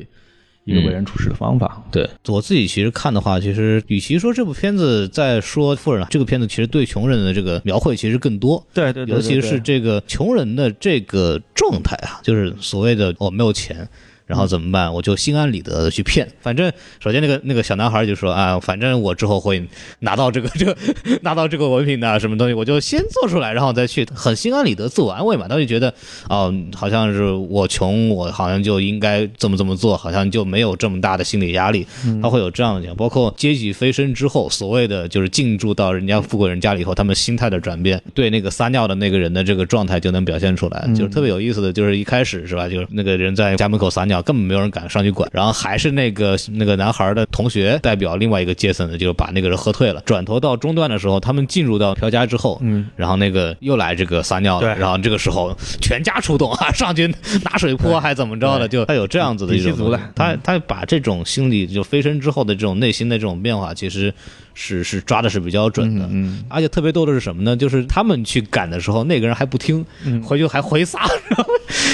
[0.65, 1.85] 一个为人处事的方法。
[1.91, 8.65] 对我自己其实看的话，其实与其说这部片子在说富人，这个片子其实对穷人的这个描绘其实更多。
[8.73, 13.89] 对对，尤其是这个穷人的这个状态啊，就是所谓的我没有钱。
[14.33, 14.91] 然后怎么办？
[14.91, 16.27] 我就心安理得的去骗。
[16.41, 19.63] 反正首先那个那个小男孩就说啊，反正我之后会
[19.99, 20.75] 拿到这个 这个
[21.21, 25.47] 拿到这个文凭的什么东西，我就先做出来，然后再去，很心安理得，自我安慰嘛。
[25.47, 25.93] 他就觉得
[26.31, 31.87] 哦，好像是我穷，我好像就应该这么这么做，好像就没有这么大的心理压力。
[32.23, 44.22] 他会有这样的讲，包括阶级飞升之后，所谓的就是进驻到人家富贵人家里以后，他们心态的转变，对那个撒尿的那个人的这个状态就能表现出来，就是特别有意思的就是一开始是吧，就是那个人在家门口撒尿。
[44.23, 50.01] 根本没有人敢上去管，然后还是那个那个男孩的同学代表另外一个杰森的，就是把那个人喝退了。
[50.07, 57.07] 转头到中段的时候，他们进入到朴家之后，嗯，然后那个又来这个撒尿了，然后这个时候 全家出动啊，上去
[57.45, 64.13] 拿水泼还怎么着的，就他有这样子的一种，他他把这种心理就飞升之后的这种内心的这种变化，其实。
[64.55, 67.57] 是是抓的是比较准的，嗯，而且特别逗的是什么呢？
[67.57, 69.85] 就是他们去赶的时候，那个人还不听，
[70.23, 71.07] 回去还回撒，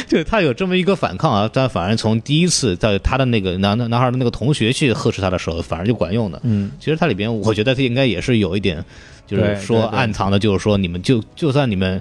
[0.07, 1.49] 就他有这么一个反抗啊。
[1.53, 6.41] 但反而从第一次在他的那个男男孩的那个同学去呵斥他的时候，反而就管用的。
[6.45, 8.85] 嗯，其实他里边我觉得他应该也是有一点。
[9.29, 12.01] 就是说暗藏的，就是说你们就就算你们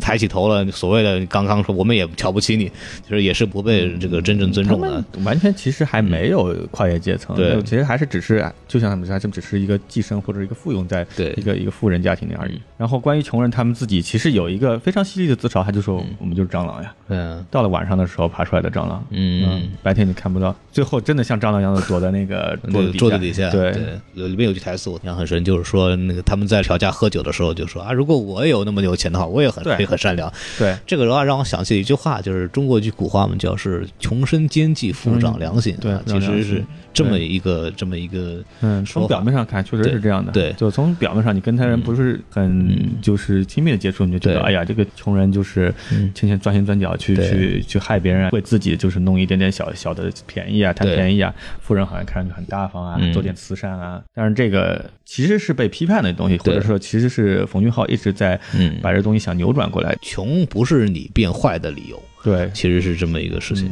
[0.00, 2.70] 抬起头了，所谓的刚刚说我们也瞧不起你，
[3.08, 5.04] 就是也是不被这个真正尊重的。
[5.24, 11.04] 完全其实还没有跨越阶层，对，其实还是只是就像他们说，这只是一个寄生或者一个附庸在
[11.36, 12.60] 一个一个富人家庭里而已。
[12.78, 16.94] 然后关于穷人，他们自己其实有一个非常犀利的自嘲，他就说我们就是蟑螂呀。
[17.08, 22.56] 嗯，到了晚上的时候爬出来的蟑螂，嗯，白天你看不到，最后真的像蟑螂一样的躲在那个
[22.96, 23.50] 桌子底下。
[23.50, 23.72] 对，
[24.14, 27.50] 里面有句台词我印象很深，就是说那个他们在朴家喝酒的时候。
[27.52, 30.32] 就说啊，如果我有那么有钱的话，我也很可以很善良。
[30.58, 35.76] 对这个的话，让我想起一句话，就是中国一句古话嘛，叫是穷身奸计，富长良心。
[35.80, 38.42] 对，其实是这么一个这么一个。
[38.62, 40.32] 嗯，从表面上看确实是这样的。
[40.32, 51.32] 对，就从表面上，你跟他人不是很就是亲密的接触，你就觉得哎呀，这个穷人就是天天钻心钻脚去去去害别人，为自己就是弄一点点小小的便宜啊，贪便宜啊。
[51.60, 54.02] 富人好像看上去很大方啊，做点慈善啊。
[54.12, 57.20] 但是这个其实是被批判的东西，或者说其实是。
[57.20, 58.40] 是冯俊浩一直在
[58.80, 63.70] 把这东西想扭转过来，穷不是你变坏的理由，对，其实是这么一个事情。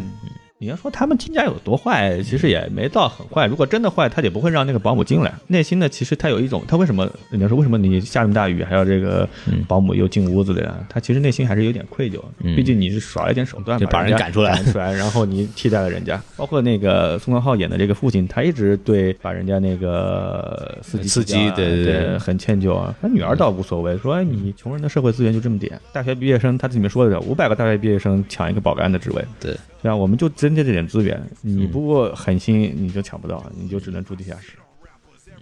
[0.61, 3.47] 你要说他们金家有多坏，其实也没到很坏。
[3.47, 5.33] 如果真的坏，他也不会让那个保姆进来。
[5.47, 7.09] 内心呢，其实他有一种，他为什么？
[7.31, 9.29] 你要说为什么你下这么大雨还要这个
[9.69, 10.85] 保姆又进屋子里啊？
[10.89, 12.21] 他其实内心还是有点愧疚。
[12.57, 16.21] 毕竟你是耍了一点手段，把人赶出来，出来，然后你替代了人家。
[16.37, 22.93] 包括那个宋康昊演的这个父亲，他一直对把人家那个司机司机对对很歉疚啊。
[23.01, 29.57] 他女儿倒无所谓，说你穷人的社会资源就这么点，大学毕业生他这里面说的五百个大学毕业生抢一个保安的职位，对。
[29.83, 34.53] 对啊，我们就针对这点资源，你不过狠心，你就抢不到，你就只能住地下室，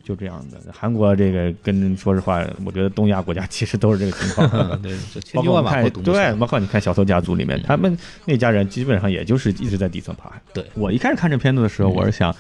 [0.05, 0.61] 就这样的。
[0.73, 4.49] 韩国这个跟说实话，我觉得东亚国家其实都是这个情况。
[4.83, 4.97] 对，
[5.33, 10.31] 包括看对，包括你看《小偷家族》里面，他们那家人基本上也就是一直在底层爬。
[10.53, 12.35] 对我一开始看这片子的时候，我是想。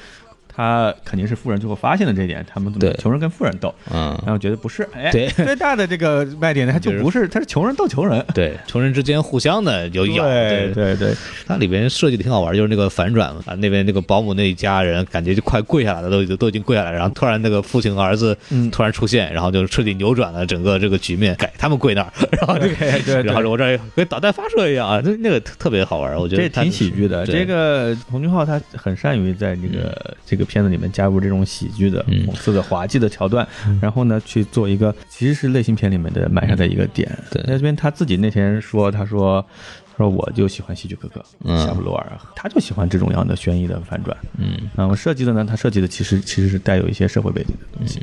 [0.56, 10.96] 他肯定是富人，最后发现了这一点，他们穷人跟富人斗，嗯，然后觉得不是，哎，最大的这个卖点呢，他就不是，他是穷人斗穷人，对，穷人之间互相的有咬，对对。
[10.96, 11.14] 对，
[11.46, 18.34] 它里边设计的挺好玩，就是那个反转啊，那边那个保姆那一家人感觉就快跪下来了，都已经都已经跪下来，然后突然那个父亲和儿子
[18.72, 27.26] 突然出现，然后就彻底扭转了整个这个局面， 给他们跪那儿，然后对，然后我这跟导弹发射一样啊，那那个特别好玩，我觉得这挺喜剧的。
[27.26, 31.16] 这个洪俊浩他很善于在那个这个片子里面加入。
[31.26, 33.48] 这种喜剧的、讽刺的、滑稽的桥段，
[33.80, 37.10] 然后呢，去做一个其实是类型片里面的埋下的一个点。
[37.30, 39.44] 对，那这边他自己那天说，他说，
[39.90, 41.24] 他说我就喜欢喜剧哥哥
[41.64, 44.14] 夏布罗尔，他就喜欢这种样的悬疑的反转。
[44.36, 48.02] 嗯，那么设计的呢，他设计的其实其实是带有一些社会背景的东西。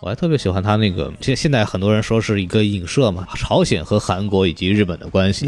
[0.00, 5.46] 我还特别喜欢他那个，现现在很多人说是一个影射嘛，朝鲜和韩国以及日本的关系。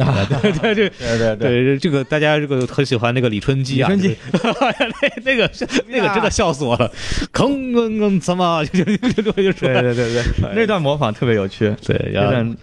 [0.62, 5.50] 对对对对 对，这个大家这个很喜欢那个李春基啊，李春基，那 那个
[5.88, 6.90] 那个真的笑死我了，
[7.32, 10.22] 吭吭什么就就就就说，对对对对，
[10.54, 12.54] 那段模仿特别有趣，对，然后。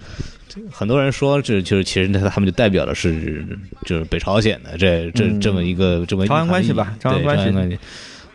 [0.72, 3.46] 很多人说这就是其实他他们就代表的是
[3.86, 7.78] 就是北朝鲜的这这嗯这么一个这么一个朝鲜关系吧朝鲜关系。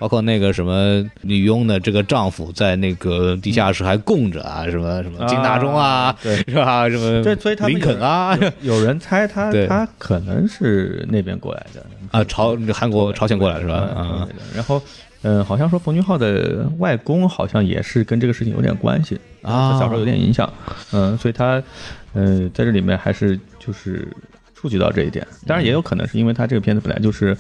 [0.03, 6.89] 包括那个什么女佣的这个丈夫在那个地下室还供着啊，什么什么金大中啊，对是吧？
[6.91, 13.91] 什么对，所以他们林肯啊有 有人猜他他可能是那边过来的啊，朝韩国朝鲜过来是吧？
[13.97, 14.83] 嗯然后，
[15.23, 20.53] 嗯，好像说冯俊浩的外公好像也是跟这个事情有点关系啊他小时候有点影响，
[20.91, 21.63] 嗯，所以他，
[22.15, 24.09] 嗯，在这里面还是就是
[24.53, 25.25] 触及到这一点。
[25.47, 27.37] 当然，也有可能是因为他这个片子本来就是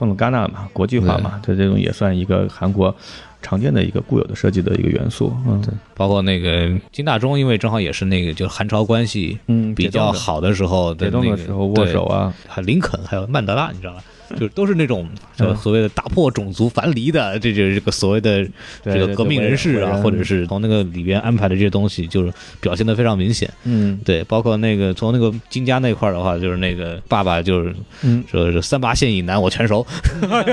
[0.00, 2.94] 放了戛纳嘛，国际化嘛，这这种也算一个韩国
[3.42, 14.02] 常见的一个固有的设计的一个元素，嗯，对，包括那个金大中，因为正好也是那个就韩朝关系嗯比较好的时候的解冻那个的时候握手啊，还有林肯，还有曼德拉，你知道吧？
[14.38, 18.46] 就都是那种呃所谓的打破种族藩篱的，这就是这个所谓的
[18.84, 23.50] 这个革命人士啊，或者是从那个里边安排的这些东西，就是表现的非常明显。
[23.64, 29.86] 嗯对，包括那个从那个金家那块儿的话，就是那个爸爸就是嗯，说是三八线以南我全熟，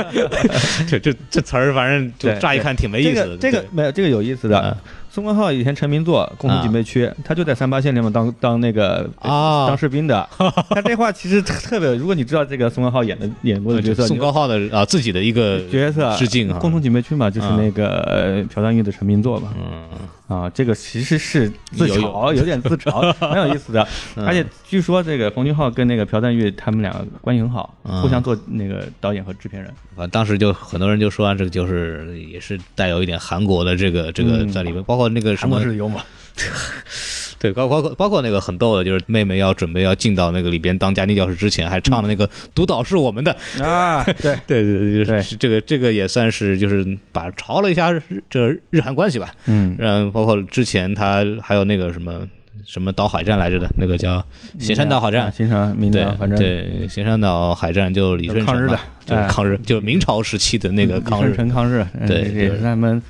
[0.88, 3.38] 这这这词儿反正就乍一看挺没意思的。
[3.38, 4.76] 这个这个没有这个有意思的嗯。
[5.18, 9.66] 宋康昊以前成名作《共同警备区》，他就在三八线里面当当那个啊。
[9.66, 10.30] 当士兵的。
[10.70, 19.52] 他这话其实特别，如果你知道这个宋康昊演的演过的角色，宋康昊的啊自己的一个角色致敬啊，共同警备区嘛，就是那个呃朴赞玉的成名作嘛。
[19.58, 19.98] 嗯
[20.28, 23.88] 啊，这个其实是自嘲，有 点自嘲， 很有意思的。
[24.16, 24.26] 嗯。
[24.26, 28.02] 而且据说这个冯俊浩跟那个朴赞玉他们两个关系很好，嗯。
[28.02, 29.74] 互相做那个导演和制片人。
[29.96, 34.50] 啊，当时就很多人就说啊这个就是也是带有一点韩国的这个这个嗯。
[34.50, 36.02] 在里面，包括那个什么幽默，
[37.40, 49.34] 对，包包括包括那个很逗的，就是妹妹要准备要进到那个里边当家庭教师之前，还唱的那个“独岛是我们的”，啊，对，对对对，对是这个这个也算是就是把嘲了一下日这日韩关系吧。
[49.46, 52.28] 嗯，嗯，包括之前他还有那个什么
[52.66, 54.24] 什么岛海战来着的，那个叫
[54.60, 55.32] 咸山岛海战。
[55.32, 63.02] 咸山民对，反正对，咸山岛海战就李舜臣抗日的哎就是抗日，就是明朝时期的那个抗李日舜臣抗日，嗯对这也是他们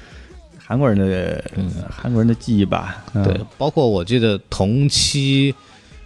[0.67, 1.41] 韩国人的
[1.89, 3.03] 韩国人的记忆吧。
[3.13, 5.55] 嗯对，，包括我记得同期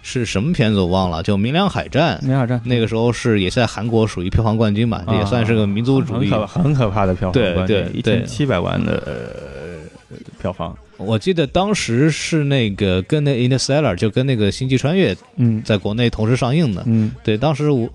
[0.03, 6.29] 是什么片子我忘了，就《明良海战》，明良海战那个时候是也是在韩国属于票房冠军嘛，也算是个民族主义。
[6.29, 10.77] 很可很可怕的票房冠军，一对对千七百万的呃票房。
[10.97, 16.83] 我记得当时是那个跟那《Interstellar》就跟那个《星际穿越》嗯在国内同时上映的。
[16.85, 17.89] 嗯对，当时我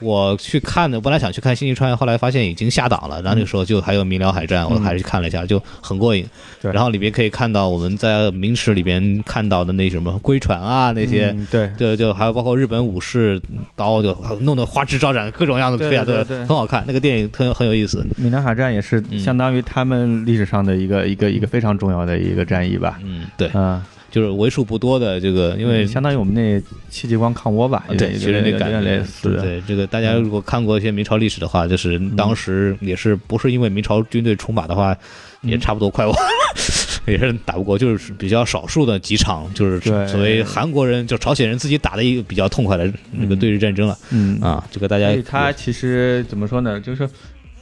[0.00, 3.20] 我去看的，本来想去看《星际穿越》，后来发现已经下档了。
[3.22, 6.26] 然后那个时候就还有《明辽海战》，我还是去看了一下，就很过瘾。
[6.60, 11.30] 对然后里边可以看到我们在明史里边看到的那什么龟船啊那些。
[11.30, 13.40] 嗯对对，就还有包括日本武士
[13.74, 16.84] 刀，就弄得花枝招展，各种样子对啊，对，很好看。
[16.86, 18.06] 那个电影很很有意思。
[18.16, 22.98] 闽南海战也是嗯相当于他们历史上的一个一个一个非常重要的一个战役吧。
[23.02, 29.42] 嗯，对，啊，就是为数不多的这个，因为相当于我们那戚继光抗倭吧，对，其实那感觉类似的。
[29.42, 34.96] 对这个，大家如果看过一些明朝历史的话，就是当时也是不是因为明朝军队出马的话，
[35.42, 36.20] 也差不多快完了。
[37.06, 44.62] 也是打不过，就是比较少数的几场，就是所谓韩国人就朝鲜人自己打的一个比较痛快的那个对日战争了、嗯，啊。
[44.70, 46.78] 这个大家他其实怎么说呢？
[46.78, 47.08] 就是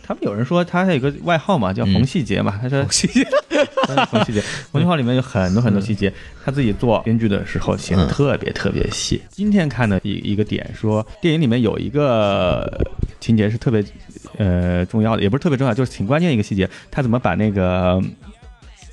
[0.09, 2.59] 他们有人说他有个外号嘛，叫嗯冯细节嘛。
[2.63, 3.29] 他说冯细节，
[4.11, 4.41] 冯细节，
[4.73, 6.11] 冯俊浩里面有很多很多细节，
[6.43, 9.21] 他自己做编剧的时候写的嗯特别特别细。
[9.29, 12.83] 今天看的一一个点说，电影里面有一个
[13.21, 13.85] 情节是特别
[14.39, 18.03] 呃重要的，也不是特别重要，就是挺关键的一个细节，他怎么把那个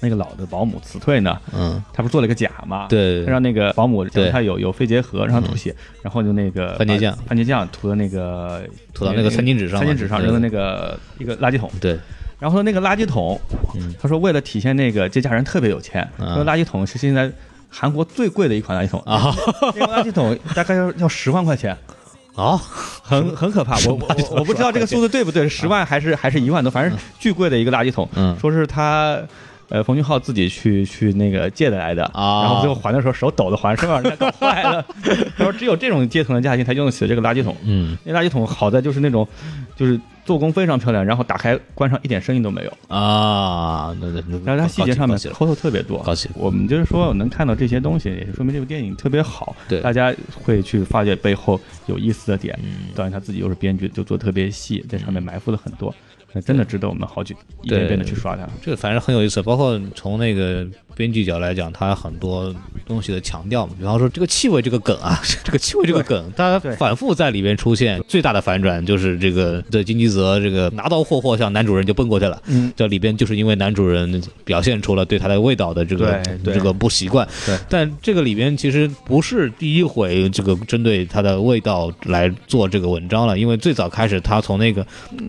[0.06, 1.36] 那个老的保姆辞退呢？
[1.52, 2.86] 嗯，他不是做了个假嘛？
[2.88, 3.24] 对。
[3.26, 4.30] 让那个保姆对。
[4.30, 7.18] 他有有肺结核，让他吐血，然后就那个番茄酱。
[7.28, 8.62] 番茄酱涂到那个
[8.94, 11.72] 涂到那个餐巾纸上餐巾纸上扔到那个一个垃圾桶。
[11.82, 11.98] 对，
[12.38, 13.40] 然后那个垃圾桶，
[13.76, 13.94] 嗯。
[14.00, 17.32] 他说为了体现那个这家人特别有钱，那个垃圾桶是现在
[17.70, 19.02] 韩国最贵的一款垃圾桶。
[19.02, 19.34] 啊，
[19.76, 21.76] 那个垃圾桶大概要要十万块钱。
[22.36, 22.58] 啊，
[23.02, 28.10] 很很可怕，我我我我不知道这个数字对不对，十万还是还是一万多，反正巨贵的一个垃圾桶。
[28.14, 28.38] 嗯。
[28.38, 29.18] 说是他
[29.70, 34.86] 呃冯俊浩自己去去那个借的来的，啊然后最后还的时候手抖的还，是把人家搞坏了。
[35.38, 37.56] 他说只有这种阶层的家庭才用得起这个垃圾桶。
[37.64, 39.28] 嗯那垃圾桶好在就是那种，
[39.76, 42.70] 就是做工非常漂亮，然后打开关上一点声音都没有。
[42.88, 46.04] 啊，那那那，然后它细节上面高级了抠头特别多。
[46.36, 49.56] 我们就是说能看到这些东西，也说明这部电影特别好。
[49.68, 52.58] 对大家会去发掘背后有意思的点。
[52.64, 55.94] 嗯导演他自己又是编剧，就做得特别细，在上面埋伏了很多。
[56.42, 58.48] 真的值得我们好几一遍遍的去刷它。
[58.62, 62.54] 这个反正很有意思，包括从那个编剧角来讲，它很多
[62.88, 68.02] 东西的强调嘛，比方说这个气味这个梗啊， 这个气味这个梗，它反复在里边出现。
[68.08, 84.86] 最大的反转就是这个的金基泽这个拿刀霍霍向男主人就奔过去了，嗯，这里边就是因为男主人表现出了对他的味道的这个这个不习惯，对，但这个里边其实不是第一回这个针对他的味道来做这个文章了，因为最早开始他从那个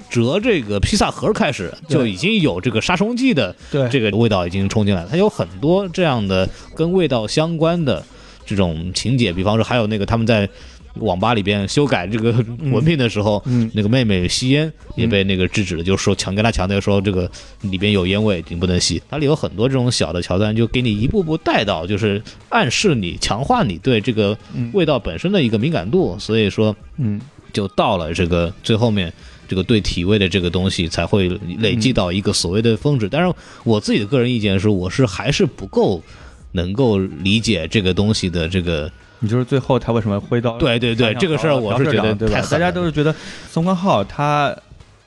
[0.08, 3.54] 折这个披萨盒开始就已经有这个杀虫剂的
[3.90, 8.04] 这个味道已经冲进来了，他有很多这样的跟味道相关的
[8.44, 10.48] 这种情节，比方说还有那个他们在。
[11.00, 12.32] 网吧里边修改这个
[12.72, 13.44] 文凭的时候，
[13.74, 17.30] 那个妹妹吸烟也被那个制止了，就是说强跟他强调说这个
[17.60, 19.02] 里边有烟味，你不能吸。
[19.10, 24.38] 它里有很多这种小的桥段，就给你一步步带到，就是暗示你、强化你对这个
[24.72, 26.18] 味道本身的一个敏感度。
[26.18, 27.20] 所以说，嗯，
[27.56, 29.10] 就到了这个最后面，
[29.48, 31.28] 这个对体位的这个东西才会
[31.58, 33.08] 累积到一个所谓的峰值。
[33.08, 33.34] 但是
[33.64, 36.02] 我自己的个人意见是，我是还是不够
[36.52, 38.92] 能够理解这个东西的这个。
[39.20, 40.58] 你就是最后他为什么挥刀？
[40.58, 43.14] 对对对，这个事儿我是觉得太大家都是觉得
[43.48, 44.54] 宋康昊他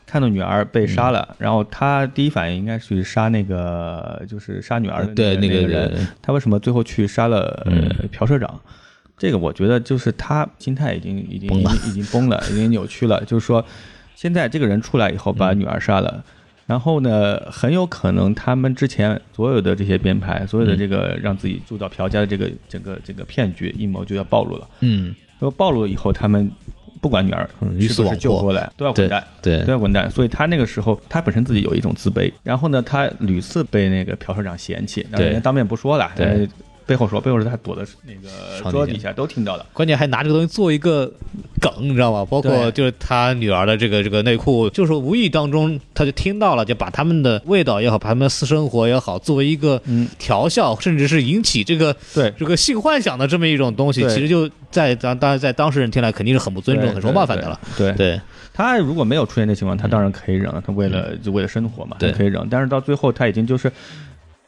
[0.07, 7.63] 看到女儿被杀了，然后他第一反应应该去杀那个就是杀女儿的对那个人，他为什么最后去杀了
[8.11, 8.59] 朴社长？
[9.19, 13.23] 这个我觉得就是他心态已经已经已经已经崩了，已经扭曲了。
[13.25, 13.63] 就是说，
[14.15, 16.23] 现在这个人出来以后把女儿杀了。
[16.65, 24.67] 然后呢，很有可能他们之前所有的这些编排，所有的这个让自己住到朴家的这个整个这个骗局阴谋就要暴露了。
[24.81, 25.13] 嗯，
[25.57, 26.49] 暴露了以后，他们
[27.01, 27.49] 不管女儿
[27.81, 30.09] 是不是救过来，都要滚蛋，对，都要滚蛋。
[30.11, 32.31] 所以他那个时候，他本身自己有一种自卑。
[32.43, 36.11] 然后呢，他屡次被那个朴社长嫌弃，人家当面不说了。
[36.15, 36.47] 对。
[36.89, 41.05] 背后说，背后是他躲在那个桌底下都听到了，关键还拿这个东西做一个
[41.61, 42.25] 梗，你知道吗？
[42.27, 49.79] 包括就是他女儿的这个这个内裤，就是无意当中他就听到了，就把他们的味道也好，把他们的私生活也好，作为一个
[50.17, 52.33] 调笑，甚至是引起这个对。
[52.39, 57.59] 这个性幻想的这么一种东西，其实就在当当然在当事人听来肯定是很不尊重、很说冒犯的了。
[57.77, 57.91] 对。
[57.93, 58.19] 对，
[58.51, 62.47] 他如果没有出现这情况，他当然可以忍，他为了就为了生活嘛，他可以忍。
[62.49, 63.71] 但是到最后，他已经就是。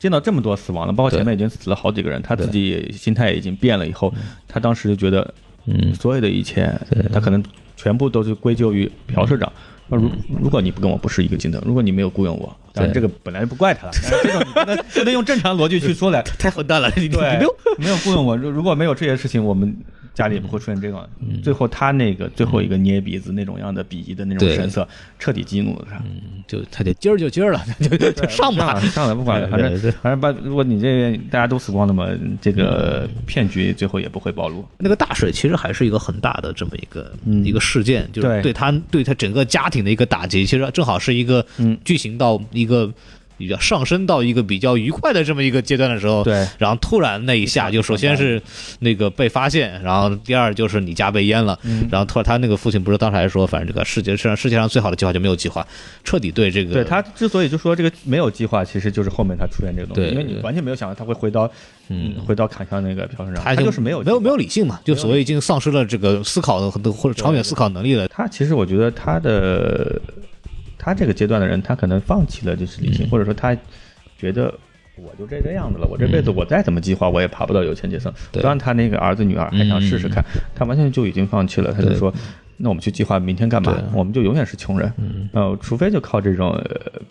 [0.02, 3.88] 见到这么多死亡了，包括前面已经死了好几个人，他自己心态已经变了。
[3.88, 4.12] 以后，
[4.48, 5.32] 他当时就觉得，
[5.68, 6.74] 嗯，所有的一切，
[7.14, 7.44] 他可能
[7.78, 9.54] 全部都是归咎于朴社长。
[9.88, 10.10] 那如
[10.42, 13.94] 如果你不跟我不是一个技能，如果你没有雇佣我，当然这个本来就不怪他了。
[14.24, 16.92] 这种你不能不能用正常逻辑去说来， 太混蛋了。
[16.98, 19.78] 你对，没有没有雇佣我，如如果没有这些事情，我们。
[20.14, 21.10] 家里也不会出现这个，
[21.42, 24.88] 最后他那个最后一个捏鼻子那种样的鄙夷的那种神色，
[25.18, 25.98] 彻底激怒了他。
[26.06, 32.08] 嗯，就他得今儿就今儿了， 就就 上吧，上来不管了，反正反正把如果你这边大家都死光了嘛，
[32.42, 34.66] 这个骗局最后也不会暴露。
[34.78, 37.12] 那个大水其实还是一个很大的这么一个
[37.44, 38.52] 一个事件，就是对。
[38.54, 41.46] 他对他整个家庭的一个打击，其实正好是一个
[41.86, 42.92] 剧情到一个。
[43.42, 48.42] 比较上升到一个比较愉快的这么一个阶段的时候，对，然后突然那一下就首先是
[48.80, 51.58] 那个被发现，然后第二就是你家被淹了，
[51.90, 55.66] 然后突然他那个父亲不是当时还说，反正这个世界上世界上最好的计划就没有计划，
[56.04, 61.50] 彻底对这个，对他之所以就说这个没有计划，其实就是后面他出现这个东西，因为你完全没有想到他会回到，
[61.90, 68.08] 嗯，回到砍向那个朴社长，他就是没有没有没有理性嘛，就所谓已经丧失了这个思考的或者长远思考能力了。
[68.08, 70.00] 他其实我觉得他的
[70.82, 73.56] 他这个阶段的人，他可能放弃了就是理性，或者说他。
[74.18, 74.54] 觉得
[74.98, 78.14] 我就这个样子了，我这辈子我再怎么计划，我也爬不到有钱阶层。
[78.34, 80.24] 当然，他那个儿子女儿还想试试看，
[80.54, 81.74] 他完全就已经放弃了。
[81.74, 82.14] 他就说
[82.58, 83.76] ：“那我们去计划明天干嘛？
[83.96, 84.94] 我们就永远是穷人。
[85.34, 86.56] 呃，除非就靠这种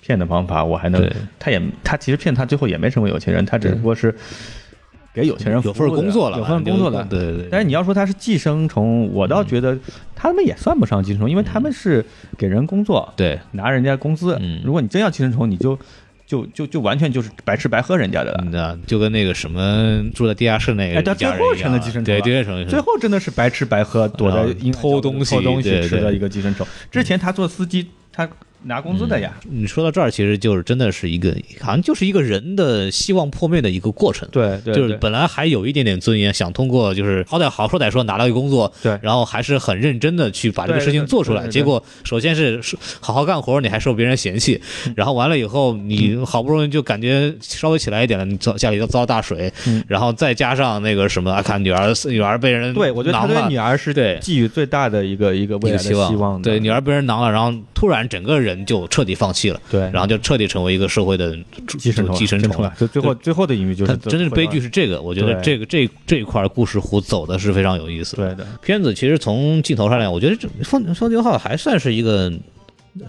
[0.01, 1.05] 骗的方法，我还能。
[1.37, 4.15] 他也他其实骗他最后也没成为有钱人，他只不过是
[5.15, 7.07] 给有钱人有份工作了，有份工作了。
[7.09, 7.49] 对对对。
[7.51, 9.79] 但是你要说他是寄生虫，我倒觉得
[10.15, 12.05] 他们也算不上寄生虫，因为他们是
[12.39, 14.41] 给人工作，对，拿人家工资。
[14.65, 15.79] 如果你真要寄生虫，你就。
[16.31, 26.65] 就就就完全就是白吃白喝人家的了，那就跟那个什么住在地下室那个最后成了寄生虫，对，寄生最后真的是白吃白喝，躲在偷东西偷东西吃的一个寄生虫。
[26.89, 28.29] 之前他做司机，他。
[28.65, 29.33] 拿工资的呀！
[29.49, 34.29] 你说到这儿，其实就是真的是一个，好像就是一个人的希望破灭的一个过程。
[34.31, 41.49] 对，就是本来还有一点点尊严，想通过就是好歹好说歹说拿到一个工作，对，然后还是很认真的去把这个事情做出来。
[41.49, 42.61] 结果首先是
[43.01, 44.61] 好好干活，你还受别人嫌弃，
[44.95, 49.51] 然后完了以后，你好不容易就感觉稍微起来一点了，你遭家里都遭大水，
[49.89, 58.50] 然后再加上那个什么，看女儿 女儿被人对我觉得他对女儿是对寄予最大的一个一个未来的希望，对女儿被人囊了，然后突然整个人。
[58.51, 61.37] 人就彻底放弃了，对，然后就彻底成为一个社会的
[61.79, 62.73] 寄生寄生虫了。
[62.79, 65.01] 就最后最后的隐喻就是，真正悲剧是这个。
[65.01, 68.17] 我觉得这个这这一块故事弧走的是非常有意思。
[68.17, 72.33] 对的，片子其实从镜头上来，我觉得这《风风九号》还算是一个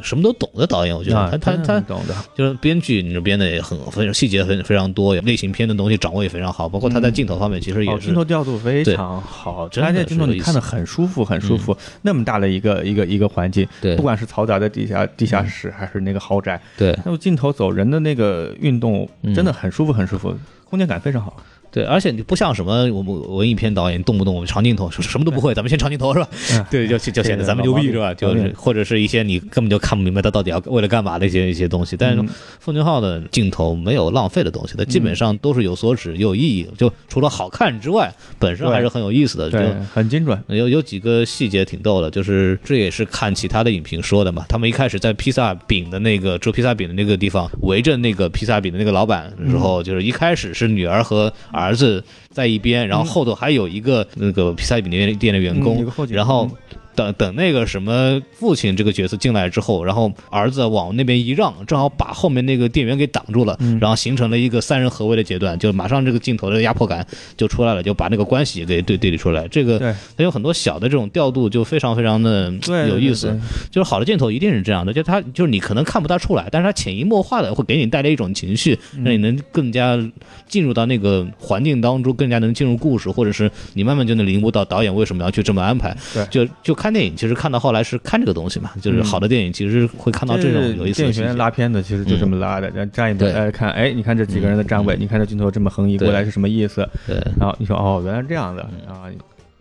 [0.02, 11.76] 什么都懂的导演，我觉得啊他他他懂的，就是编剧，你这编的也很非常细节很非常多，类型片的东西掌握也非常好，包括他在镜头方面其实也哦，是镜头调度非常好，真的而且镜头你看的很舒服，很舒服。
[12.04, 13.96] 那么大的一个一个一个环境，对。
[13.96, 16.98] 不管是嘈杂的地下地下室，还是那个豪宅，对。
[17.04, 19.34] 那么镜头走人的那个运动，嗯。
[19.34, 21.36] 真的很舒服，很舒服，空间感非常好。
[21.72, 26.28] 对，而且你不像什么我们文艺片导演，动不动我们长镜头，什什么都不会，咱们先长镜头是吧？
[26.54, 28.14] 嗯 对，就就显得咱们牛逼是吧？
[28.14, 31.96] 就是或者是一些你根本就看不明白他到底要为了干嘛的一些一些东西。
[31.98, 39.50] 但是嗯奉俊昊的镜头没有浪费的东西，他基本上都是有所指、有意义，就除了好看之外，本身还是很有意思的。
[39.50, 40.38] 就对，很精准。
[40.48, 44.46] 有有几个细节挺逗的，就是这也是看其他的影评说的嘛。
[44.50, 56.50] 他们一开始在披萨饼的那个做披萨饼的那个地方围着那个披萨饼的那个老板的时候，就是一开始是女儿和儿子在一边，然后后头还有一个那个披萨饼店店的员工，然后。
[56.94, 67.08] 等等，那个什么父亲这个角色进来之后，然后儿子往那边一让，正好把后面那个店员给挡住了，嗯然后形成了一个三人合围的阶段，就马上这个镜头的压迫感
[67.38, 69.48] 就出来了，就把那个关系给对对立出来。
[69.48, 72.54] 这个对它有很多小的这种调度，就非常非常的，
[72.90, 73.40] 有意思。
[73.72, 79.98] 就是好的镜头一定是这样的，就它就是你可能看不大出来，但是它潜移默化的会给你带来一种情绪，嗯让你能更加
[80.46, 85.98] 进入到那个环境当中，更加能进入故事，或者是你慢慢就能领悟到导演为什么要去这么安排。
[86.14, 91.36] 对就就看电影，其实看到后来是看这个东西嘛，就是好的电影其实会看到这种有意思的细节电影学院。
[91.36, 96.88] 拉片子其实就这么拉的，然后站一排，对哎，看，哎，你看这几个人的站位，你看这镜头这么横移过来是什么意思？
[97.08, 99.10] 对然后你说，哦，原来是这样的啊！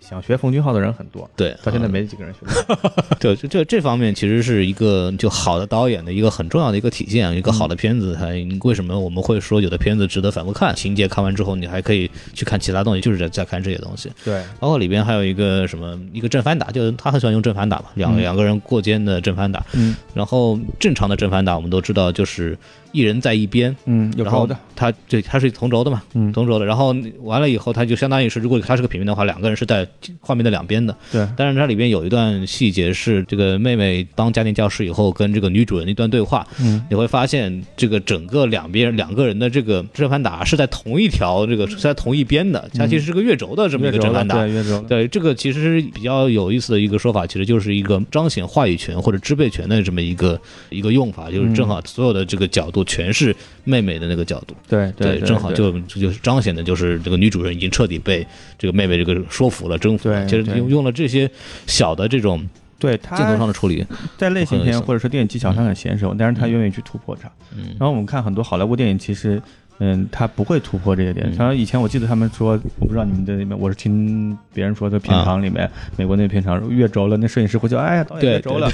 [0.00, 2.40] 想学冯俊浩的人很多，对，到现在嗯没几个人学。
[3.20, 7.30] 对，这这这方面其实是一个就好的导演的一个很重要的一个体现。
[7.36, 8.26] 一个好的片子，它
[8.66, 10.74] 为什么我们会说有的片子值得反复看？
[10.74, 14.10] 情节看完之后，你还可以去看其他东西，就是在在看这些东西。
[14.24, 19.64] 对，包括里边还有一个什么一个正反打，就是他很喜欢用正反打嘛，两嗯两个人过肩的正反打。
[19.74, 22.56] 嗯然后正常的正反打我们都知道就是
[22.92, 26.64] 一人在一边，嗯，有然后轴的，他对他是同轴的嘛，嗯同轴的。
[26.64, 29.86] 然后完了以后，他就相当于是，如果他是个平面的话，两个人是在
[30.20, 30.94] 画面的两边的。
[31.12, 44.36] 对，但是它里边有一段细节是这个妹妹当家庭教师以后跟这个女主人一段对话，嗯你会发现这个整个两边两个人的这个正反打是在同一条这个是在同一边的，它其实是个月轴的这么一个正反打。
[44.36, 58.26] 对，月轴，对，这个其实是比较有意思的一个说法，其实就是一个彰显话语权或者支配权的这么一个一个用法，就是正好所有的这个角度全是妹妹的那个角度，对对，正好就就是彰显的就是这个女主人已经彻底被
[58.58, 61.30] 这个妹妹这个说服了、征服了，其实用用了这些
[61.66, 67.30] 小的这种对镜头上的处理，在类型片或者是电影技巧上很娴熟，但是他愿意去突破它。
[67.56, 69.40] 嗯然后我们看很多好莱坞电影，其实。
[69.80, 71.26] 嗯，他不会突破这些点。
[71.26, 78.70] 嗯然后以前我记得他们说，我不知道你们的里面，我是听别人说的片场里面，美国那片场越轴了，那摄影师会叫，哎呀，导演对越轴了，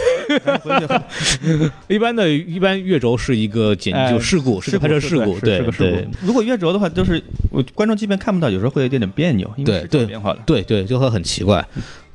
[0.61, 6.27] 回去 一般的一般越轴是一个简哎就事故，是个拍摄事故，是对是个事对故。
[6.27, 10.43] 如果越轴的话，就是我观众即便看不到，有时候会有一点点别扭，因为对视角对变化了。
[10.45, 11.65] 对对，就会很奇怪。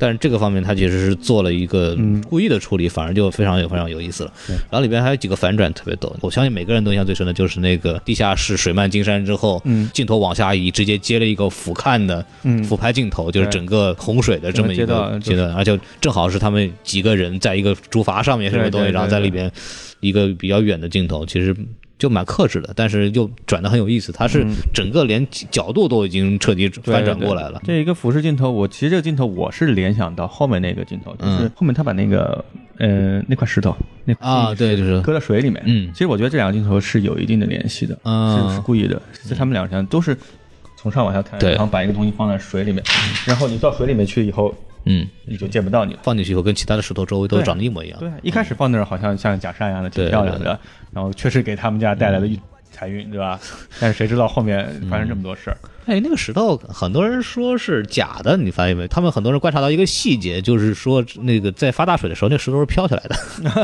[0.01, 2.19] 但是这个方面，他其实是做了一个嗯。
[2.27, 4.33] 故意的处理，反而就非常有非常有意思了。
[4.47, 9.87] 然后里边还有几个反转特别逗，我相信每个人都印象最深的就是那个地下室水漫金山之后，嗯。
[9.93, 12.63] 镜头往下移，直接接了一个俯瞰的嗯。
[12.63, 19.51] 俯拍镜头，就是整个洪水的这么一个阶段，而且正好是他们几个人在一个竹筏上面什么东西，然后在里边
[19.99, 21.55] 一个比较远的镜头，其实。
[22.01, 24.11] 就蛮克制的，但是又转的很有意思。
[24.11, 27.61] 它是嗯整个连角度都已经彻底对翻转过来了。
[27.63, 32.43] 这一个俯视镜头，我其实这个镜头我是联想到后面那个镜头，就是嗯后面他把那个
[32.79, 35.61] 呃那块石头那块啊，对，就是搁在水里面。
[35.67, 38.99] 嗯其实我觉得这两个镜头是有一定的联系的，嗯是是故意的，
[39.29, 40.17] 就他们两个人都是
[40.75, 42.83] 从上往下看，然后把一个东西放在水里面，
[43.27, 44.51] 然后你到水里面去以后，
[44.85, 45.99] 嗯，你就见不到你了。
[46.03, 47.99] 放进去以后跟其他的石头周围都长得一模一样。
[47.99, 50.59] 对，一开始放那儿好像像假山一样的，挺漂亮的
[50.91, 52.39] 然后确实给他们家带来了一
[52.71, 53.39] 财运，对吧？
[53.79, 55.57] 但是谁知道后面发生这么多事儿？
[55.85, 58.87] 哎，那个石头很多人说是假的，你发现没？
[58.87, 63.15] 他们很多人观察到一个细节，就是说那个在发大水的时候，那石头是飘起来的。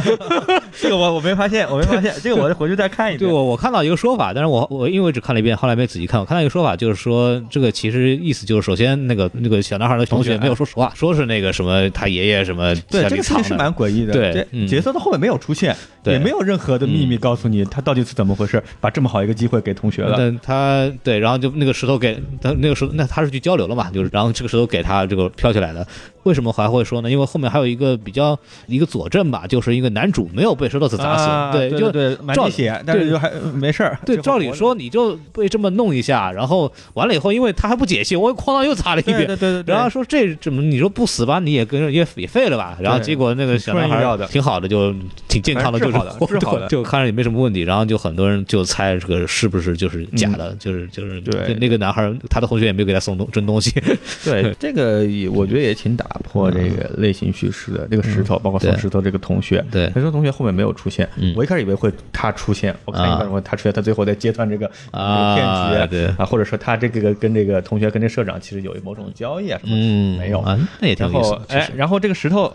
[0.80, 6.20] 这个我我没发现，我没发现，这个我回去再看一遍对，我我看到一个说法，但是我我因为只看了一遍，后来没仔细看。
[6.20, 13.64] 我看到一个说法，就是说这个其实意思就是，首先那个那个小男孩的同学没有说实话，说是那个什么他爷爷什么对，这个事情是里藏的。
[13.64, 14.14] 蛮诡异的。
[14.14, 20.16] 对角色到后面没有出现，对也没有任何的秘密告诉你他到底是怎么回事，把这么好一个机会给同学了。
[20.18, 22.07] 但他对，然后就那个石头给
[22.42, 23.90] 他那个石头，那他是去交流了嘛？
[23.92, 25.86] 就是然后这个石头给他这个飘起来的。
[26.24, 27.10] 为什么还会说呢？
[27.10, 33.98] 因为后面还有一个比较一个佐证吧，就是一个男主没有被石头子砸死，啊对，就对满照地血，但是就还没事儿。
[34.06, 39.20] 对，照理说你就被这么弄一下，然后完了以后，因为他还不解气，我哐当又砸了一遍。
[39.20, 42.78] 对对对对，然后说这怎么你说不死吧，你也跟也也废了吧？
[42.82, 44.94] 然后结果那个小男孩挺好的，就
[45.30, 47.62] 挺健康的，就是治好的 治好的就看着也没什么问题。
[47.62, 51.97] 然后就很多人就猜这个是不是就是假的，就是就是对那个男孩
[52.30, 53.72] 他的同学也没有给他送东真东西。
[54.26, 57.88] 对这个也我觉得也挺打破这个类型叙事的。
[57.90, 69.82] 这个石头，包括送石头这个同学，对石头同学后面没有出现嗯，我一开始以为会他出现，我看一半会他出现，他最后在揭穿这个啊骗局对啊，或者说他这个跟这个同学跟这社长其实有某种交易啊什么的。
[69.82, 72.52] 嗯，没有啊，那也挺然有意思。，其实，后哎然后这个石头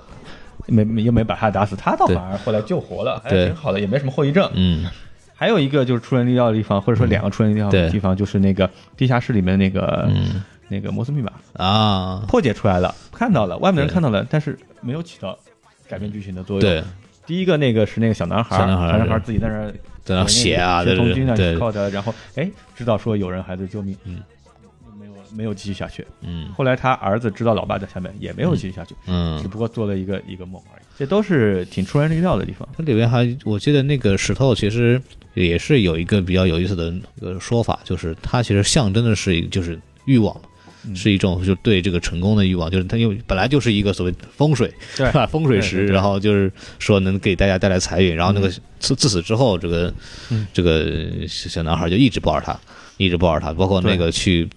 [0.66, 4.48] 没没又没把他打死，他倒反而后来救活了，还对挺好的，也没什么后遗症。
[4.54, 4.84] 嗯
[5.42, 10.40] 还有一个就是出人意料的地方，或者说两个出人意料的地方，就是那个地下室里面那个嗯。
[10.68, 15.36] 那个摩斯密码啊，破解出来了，看到了，外面的人看到了，但是没有起到
[15.86, 16.60] 改变剧情的作用。
[16.60, 16.82] 对，，
[17.26, 24.22] 第一个那个是那个小男孩，小男孩自己在那儿在那写啊，对学童军啊对，靠着，然后哎知道说有人还在救命，嗯，
[25.34, 26.06] 没有继续下去。
[26.22, 30.82] 嗯后来他儿子知道老爸在下面，也没有继续下去，嗯只嗯，不过做了一个一个梦而已。
[30.98, 32.68] 这都是挺出人意料的地方。
[32.76, 35.00] 它里面还我记得那个石头其实
[35.34, 40.34] 也是有一个比较有意思的一个说法，就是它其实象征的是一就是欲望。
[40.84, 45.24] 嗯是一种就对这个成功的欲望，就是它因为本来就是一个所谓风水，对吧？
[45.30, 49.94] 风水石，然后就是说能给大家带来财运，然后那个嗯自自此之后，这个
[50.30, 52.58] 嗯这个小男孩就一直抱着他，
[52.96, 54.48] 一直抱着他，包括那个去。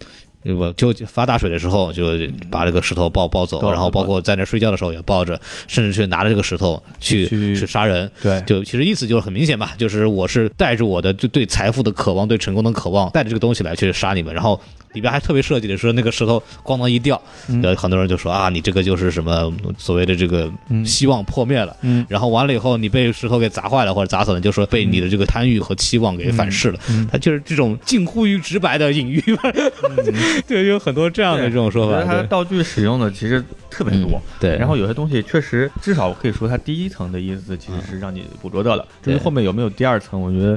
[0.53, 2.03] 我就发大水的时候，就
[2.51, 8.09] 把这个石头抱抱走，然后包括在那睡觉的时候也抱着，甚至去拿着这个石头去去去杀人。
[8.21, 14.33] 对就其实意思就是很明显吧，就是我是带着我的对对财富的渴望、对成功的渴望，带着这个东西来去杀你们。
[14.33, 14.59] 然后
[14.95, 21.75] 里边还特别设计的是，那个石头咣当一掉，嗯呃，很多人就说啊，你这个就是什么所谓的这个嗯希望破灭了。
[21.81, 26.79] 嗯然后完了以后，你被石头给砸坏了或者砸死了，就说被你的这个贪欲和期望给反噬了。
[26.89, 29.51] 嗯它就是这种近乎于直白的隐喻吧。
[30.47, 31.97] 对，有很多这样的这种说法。
[31.97, 33.43] 我觉得它道具使用的其实
[33.75, 34.21] 特别多嗯。
[34.39, 38.87] 对，然后有些东西确实，至少我可以说，它第一层的意思其实是让你捕捉到了。
[39.03, 40.51] 至于后面有没有第二层，我觉得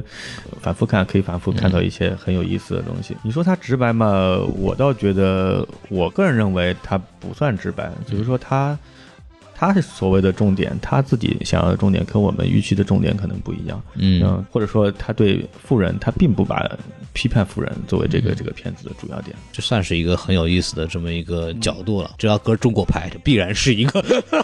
[0.51, 3.15] 呃反复看可以反复看到一些很有意思的东西。
[3.23, 4.37] 你说它直白嘛？
[4.57, 8.77] 我倒觉得，我个人认为它不算直白，只是说它。
[9.59, 13.81] 他是所谓的重点，他自己想要的重点跟我们预期的重点可能不一样。
[13.95, 16.65] 嗯嗯，或者说他对富人，他并不把
[17.11, 19.35] 批判富人作为这个这个片子的主要点。
[19.51, 22.11] 这算是一个很有意思的这么一个角度了。
[22.17, 24.01] 只要搁中国拍，这必然是一个，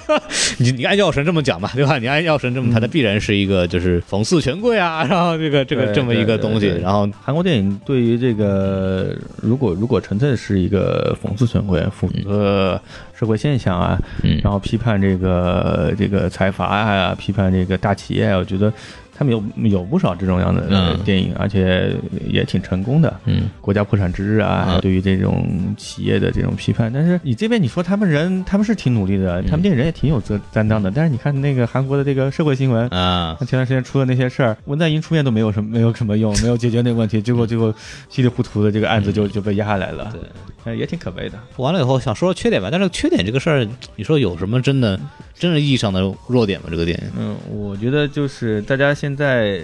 [0.59, 1.97] 你你按药神这么讲吧，对吧？
[1.97, 12.78] 你按药神这么拍，它必然是一个就是讽刺权贵啊，然后这个这个这么一个东西，然后韩国电影对于这个，如果如果纯粹是一个讽刺权贵、讽刺
[13.18, 18.74] 社会现象啊，嗯然后批判这个这个财阀呀、批判这个大企业啊，我觉得
[19.18, 21.95] 他们有有不少这种样的嗯电影，而且
[22.28, 23.13] 也挺成功的。
[23.26, 25.47] 嗯国家破产之日啊，嗯对于这种
[25.78, 37.74] 企业的这种批判，但是你这边你说他们人，他们是挺努力的，他们这人也挺有责担当的，但是你看那个韩国的这个社会新闻，啊，那前段时间出的那些事儿，文在寅出现都没有什么没有什么用， 没有解决那个问题，结果最后
[38.09, 40.22] 稀里糊涂的这个案子就就被压下来了，对。
[40.66, 41.38] 呃，也挺可悲的。
[41.57, 44.99] 完了以后想说说缺点吧，但是缺点这个事儿，你说有什么真的
[45.36, 46.70] 真正意义上的弱点吗？
[46.72, 47.03] 这个电影？
[47.20, 49.62] 嗯，我觉得就是大家现在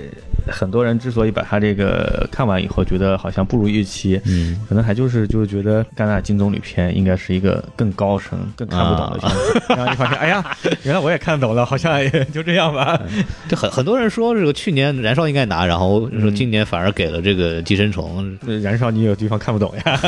[0.48, 4.60] 很多人之所以把他这个看完以后觉得好像不如预期，嗯。
[4.70, 10.46] 可能还就是就是觉得戛纳金棕榈片应该是一个更高深、更看不懂的片子， 然后你发现，哎呀，
[10.84, 13.02] 原来我也看懂了，好像也就这样吧。
[13.50, 18.38] 这很很多人说这个去年燃烧应该拿，然后说今年反而给了这个寄生虫。
[18.46, 20.00] 呃燃烧你有地方看不懂呀，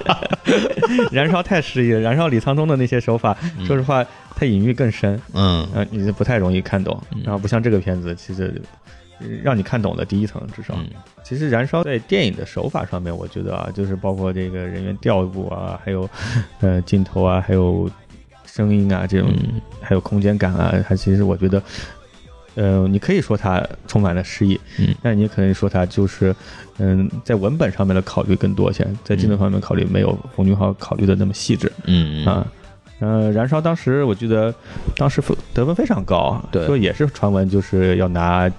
[1.12, 3.36] 燃烧太诗意了，燃烧李沧东的那些手法，
[3.66, 4.02] 说实话，
[4.36, 7.02] 它隐喻更深，嗯呃，你就不太容易看懂。
[7.24, 8.60] 然后不像这个片子，其实
[9.18, 10.74] 呃让你看懂的第一层，至少。
[10.76, 10.86] 嗯
[11.24, 16.08] 其实燃烧在电影的手法上面，我觉得啊，就是包括这个人员调度啊，还有
[16.60, 17.90] 呃镜头啊，还有
[18.44, 21.60] 声音啊，这种、嗯还有空间感啊，它其实我觉得。
[22.54, 26.34] 呃，你可以说它充满了诗意，嗯但你也可以说它就是，
[26.78, 31.70] 嗯，在文本上面的考虑更多些，在镜头方面考虑没有冯俊浩考虑的那么细致。
[31.84, 32.46] 嗯啊。
[32.98, 34.54] 呃，燃烧当时我记得
[34.96, 38.50] 当时分得分非常高，对说也是传闻就是要拿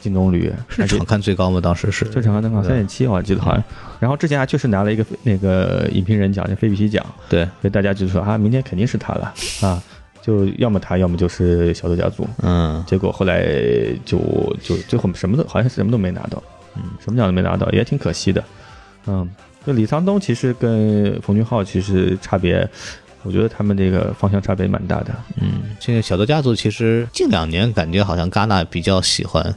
[0.00, 1.60] 金棕榈，是场看最高吗？
[1.60, 3.62] 当时是就场看灯考三点七，我记得好像。
[3.98, 9.32] 然后之前还确实拿了一个那个影评人奖，就菲比西奖，对，所以大家就说啊，明天肯定是他了
[9.62, 9.82] 啊，
[10.20, 12.28] 就要么他，要么就是小偷家族。
[12.42, 13.46] 嗯结果后来
[14.04, 14.18] 就
[14.62, 16.42] 就最后什么都好像什么都没拿到，
[16.74, 18.42] 嗯，什么奖都没拿到，也挺可惜的。
[19.06, 19.28] 嗯，
[19.64, 22.68] 就李沧东其实跟冯俊浩其实差别，
[23.26, 25.12] 我觉得他们这个方向差别蛮大的。
[25.40, 29.54] 嗯，现在小德家族其实近两年感觉好像戛纳比较喜欢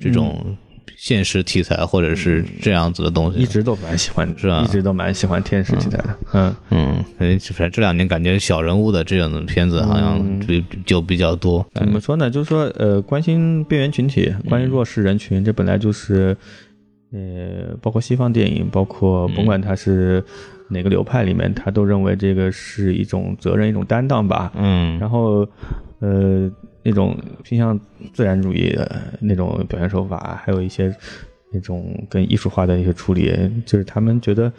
[0.00, 0.56] 这种
[0.96, 6.16] 现实题材或者是这样子的东西，一直都蛮喜欢，是吧一直都蛮喜欢天使题材的。
[6.32, 11.66] 嗯，嗯，反正这两年感觉小人物的这样的片子好像比就比较多。
[11.74, 12.30] 怎么说呢？
[12.30, 16.36] 就是说，呃，关心边缘群体，关心弱势人群，这本来就是，
[17.12, 20.24] 呃，包括西方电影，包括甭管它是
[20.74, 24.52] 哪个流派里面，他都认为这个是一种责任，一种担当吧。
[24.56, 25.48] 嗯然后，
[26.00, 26.50] 呃，
[26.82, 27.80] 那种偏向
[28.12, 30.94] 自然主义的那种表现手法，还有一些
[31.52, 33.32] 那种跟艺术化的一些处理，
[33.64, 34.52] 就是他们觉得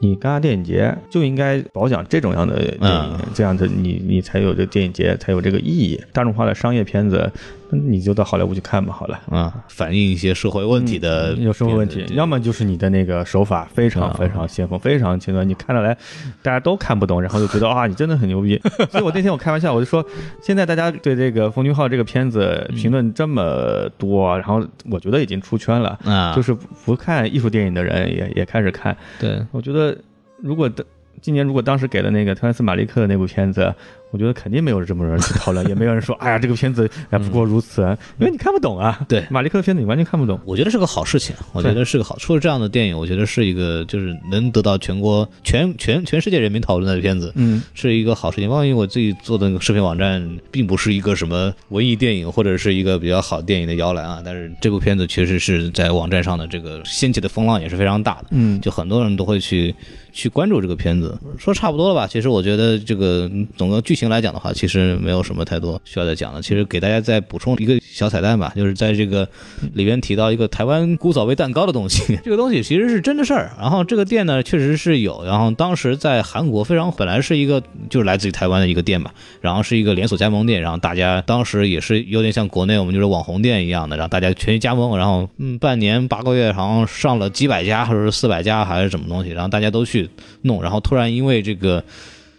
[0.00, 5.98] 你戛纳电影节就应该褒奖这种样的电影，嗯这样子你你才有这电影节才有这个意义。
[6.12, 7.30] 大众化的商业片子，
[7.70, 9.20] 你就到好莱坞去看吧，好了。
[9.30, 15.96] 啊，反映一些社会问题的有社会问题要么就是你的那个手法非常啊非常先锋，非常前端，你看得来
[16.42, 18.60] 大家都看不懂，然后就觉得啊，你真的很牛逼。
[18.90, 20.04] 所以我那天我开玩笑，我就说，
[20.42, 26.54] 现在大家对这个冯君浩这个片子评论这么多，然后我觉得已经出圈了，啊，就是
[26.84, 28.96] 不看艺术电影的人也也开始看。
[29.18, 29.96] 对，我觉得
[30.42, 30.84] 如果的
[31.20, 33.74] 今年如果当时给了那个特兰斯马利克的那部片子，
[34.10, 37.82] 我觉得肯定没有这么多人去讨论，也没有人说，哎呀，这个片子哎不过如此，
[38.18, 39.00] 因为你看不懂啊。
[39.08, 40.38] 对马利克的片子你完全看不懂。
[40.44, 42.16] 我觉得是个好事情，我觉得是个好。
[42.18, 48.48] 出了这样的电影，我觉得是一个就是能得到全国全全全世界人民讨论的片子，嗯，是一个好事情。
[48.48, 58.26] 万一我自己做的那个视频网站，并不是一个什么文艺电影或者是一个比较好电影的摇篮啊，但是这部片子确实是在网站上的这个掀起的风浪也是非常大的。
[58.30, 59.74] 嗯，就很多人都会去
[60.12, 61.18] 去关注这个片子。
[61.38, 62.06] 说差不多了吧？
[62.06, 66.42] 其实我觉得这个总个剧情来讲的话，其实没有什么太多需要再讲的。
[66.42, 69.28] 其实给大家再补充一个小彩蛋吧，就是在这个
[69.74, 73.52] 里边提到一个台湾古早味蛋糕的东西， 这个东西其实是真的事儿。
[73.58, 75.24] 然后这个店呢，确实是有。
[75.24, 89.99] 然后当时在韩国非常本来是一个就是来自于台湾的一个店嘛，然后是一个连锁加盟店，然后大家当时也是有点像国内我们就是网红店一样的，然后大家全去加盟，然后嗯半年八个月好像上了几百家或者是四百家还是什么东西，然后大家都去
[90.42, 91.82] 弄，然后突然因为这个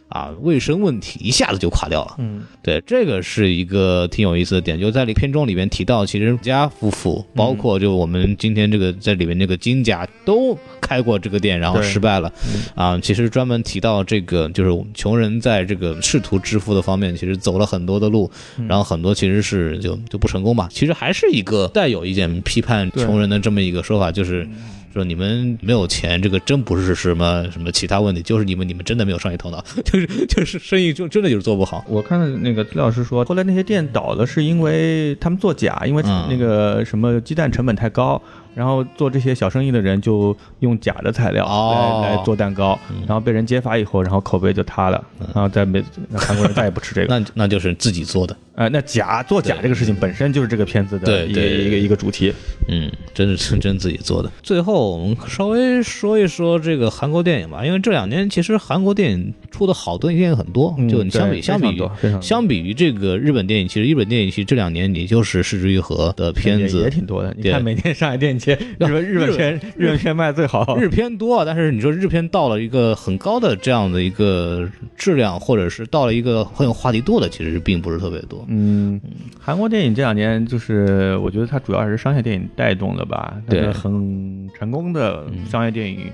[0.08, 2.16] 啊卫生问题一下子就垮掉了。
[2.20, 12.34] 嗯，对，这个是一个挺有意思的点，就在里片中里面提到，其实家夫妇，包括就我们今天这个在里面那个金家都开过这个店，然后失败了，
[12.76, 18.30] 啊，其实专门提到这个，就是穷人在这个试图致富的方面，其实走了很多的路，
[18.68, 24.46] 然后很多其实是就就不成功吧，其实还是一个带有一点批判穷人的这么一个说法，就是。
[24.92, 31.84] 说你们没有钱，这个真不是什么什么其他问题，就是你们你们真的没有商业头脑， 就是就是生意就真的就是做不好。
[31.88, 36.22] 我看那个资料是说，后来那些店倒了，是因为他们做假，因为嗯。
[36.32, 38.22] 那个什么鸡蛋成本太高，
[38.56, 42.02] 然后做这些小生意的人就用假的材料哦。
[42.04, 45.84] 来来做蛋糕，然后被人揭发以后，然后口碑就塌了，然后再没
[46.14, 47.20] 韩国人再也不吃这个。
[47.20, 52.32] 那那就是自己做的，呃，那假做假这个事情本身就是这个片子的一个一个一个主题。
[52.68, 54.32] 嗯，真的是真自己做的。
[54.44, 61.82] 最后我们稍微说一说这个韩国电影吧，因为这两年其实韩国电影出的好的电影很多，嗯就你相比相比
[62.22, 66.90] 相比于这个日本电影，其实日本电影其实这两年也就是失之愈合的片子也。
[66.92, 67.34] 挺多的。
[67.36, 70.78] 你看每年上海电影节，日本日本片日本片卖最好。
[70.78, 78.46] 日片多啊，但是你说日片到了一个很高的这样的一个质量，或者是到了一个很有话题度的，其实并不是特别多。
[78.54, 79.00] 嗯，
[79.40, 86.12] 韩国电影这两年就是，我觉得它主要还是商业电影带动的吧，它对是很成功的商业电影，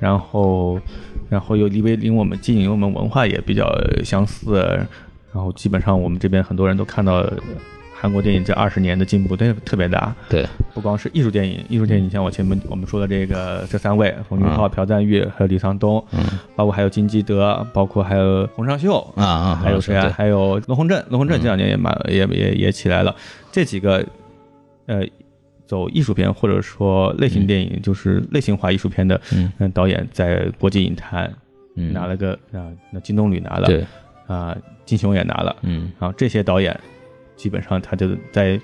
[0.00, 0.80] 然后，
[1.30, 3.72] 然后又离为离我们近，因为我们文化也比较
[4.02, 4.60] 相似，
[5.32, 7.22] 然后基本上我们这边很多人都看到
[7.98, 10.14] 韩国电影这二十年的进步，特特别大。
[10.28, 16.24] 对，不光是艺术电影，艺术电影像我前面我们说的这个这三位，冯俊浩、朴赞郁还有李沧东，嗯。
[16.54, 20.12] 包括还有金基德，包括还有洪尚秀啊啊，还有谁啊？
[20.14, 23.14] 还有罗洪镇，罗洪镇这两年也蛮、也也也起来了。
[23.50, 24.04] 这几个
[24.86, 25.02] 呃
[25.66, 29.50] 走艺术片或者说类型电影，就是类型化艺术片的嗯。
[29.58, 31.32] 嗯导演，在国际影坛
[31.74, 31.92] 嗯。
[31.92, 33.86] 拿了个啊，那金棕榈拿了，对，
[34.26, 35.90] 啊，金熊也拿了，嗯。
[35.98, 36.78] 然后这些导演
[37.36, 38.58] 基本上他就在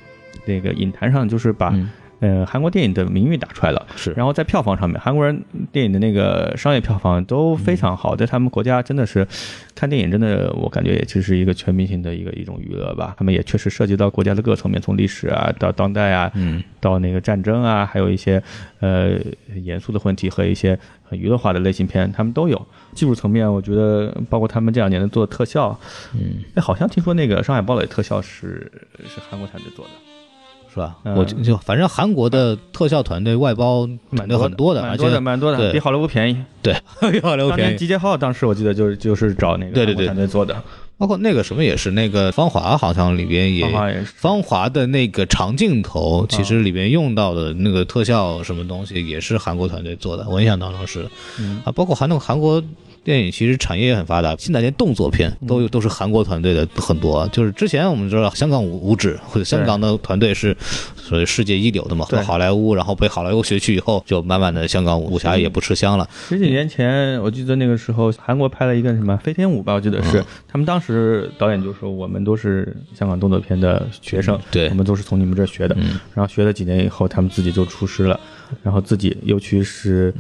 [0.45, 1.71] 那个影坛上就是把。
[1.75, 1.91] 嗯
[2.23, 5.43] 呃，韩国电影的名誉打出来了，是然后在票房上面，韩国人
[5.73, 9.27] 电影的那个商业票房都非常好，在他们国家真的是
[9.75, 13.13] 看电影，真的我感觉也就是一个全民性的一个一种娱乐吧。
[13.19, 18.41] 他们也确实涉及到国家的各层面，从历史啊到当代啊，嗯到那个战争啊，还有一些
[18.79, 19.19] 呃
[19.61, 20.79] 严肃的问题和一些
[21.13, 22.67] 很娱乐化的类型片，他们都有。
[22.95, 25.79] 技术层面，我觉得包括他们这两年的做特效，
[26.15, 28.73] 嗯，哎，好像听说那个《上海堡垒》特效是
[29.05, 29.91] 是韩国团队做的。
[30.73, 30.97] 是吧？
[31.05, 36.43] 嗯我就就反正韩国的特效团队外包蛮多很多的，蛮多的，蛮多的，比好莱坞便宜。
[36.63, 36.75] 对，
[37.13, 37.71] 比好莱坞便宜。
[37.73, 40.57] 年集结号当时我记得就是就是找那个对对对韩国团队做的，
[40.99, 43.67] 包括那个什么也是，那个《芳华》好像里边也
[44.15, 51.09] 芳华的那个长镜头，其实里边用到的那个特效什么东西也是韩国团队做的，我印象当中是，
[51.41, 51.61] 嗯。
[51.65, 52.63] 啊，包括韩那个韩国
[53.05, 57.27] 电影其实产业也很发达，现在连动作片都有都是韩国团队的很多。
[57.33, 60.57] 就是之前我们知道香港五五指或者香港的团队是
[60.97, 66.09] 所谓世界一流的嘛，好莱坞，然后被好莱坞学去以后，就慢慢的香港武侠也不吃香了。
[66.29, 70.25] 十几年前，我记得那个时候韩国拍了一个什么《飞天舞》吧，我记得是、嗯。
[70.47, 74.69] 他们当时导演就说我们都是香港动作片的学生，对。
[74.69, 75.75] 我们都是从你们这儿学的。
[75.79, 75.99] 嗯。
[76.15, 78.19] 然后学了几年以后，他们自己就出师了，
[78.63, 80.13] 然后自己尤其是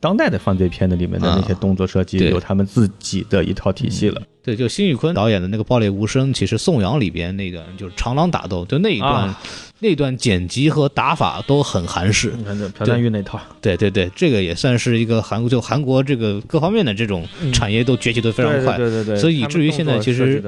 [0.00, 4.20] 当代的犯罪片的里面的那些动作设计，嗯有他们自己的一套体系了。
[4.42, 9.40] 对，就辛宇坤导演的那个《爆裂无声》，其实宋阳里边那个就是长廊打斗，就那一段、啊
[9.80, 12.32] 那段剪辑和打法都很韩式。
[12.36, 18.76] 你看这朴赞玉那套，对对对，这个也算是一个韩国，就韩国这个各方面的这种产业都崛起的非常快。
[18.76, 20.42] 对对对对，所以以至于现在其实。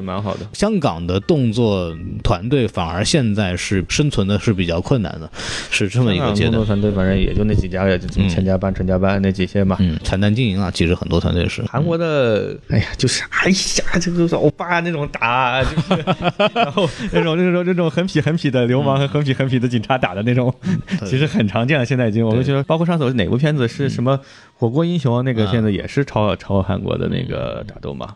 [0.52, 5.30] 香港的动作团队反而现在是生存的是比较困难的，
[5.70, 6.64] 是这么一个阶段香港工作。
[6.64, 9.76] 团队反正也就那几家，也就什么钱家班、陈家班那几些嘛。
[9.80, 11.62] 嗯，惨淡经营啊，其实很多团队是。
[11.62, 16.04] 韩国的，哎呀，就是哎呀，这个就是欧巴那种打，就是
[16.54, 20.52] 然后那种那种那种很痞很痞的流氓和很痞很痞的警察打的那种，
[21.06, 21.84] 其实很常见了。
[21.84, 24.16] 现在已经，我们觉得，包括上次哪部片子是什么
[24.54, 28.14] 《火锅英雄》那个片子，也是抄抄韩国的那个打斗嘛。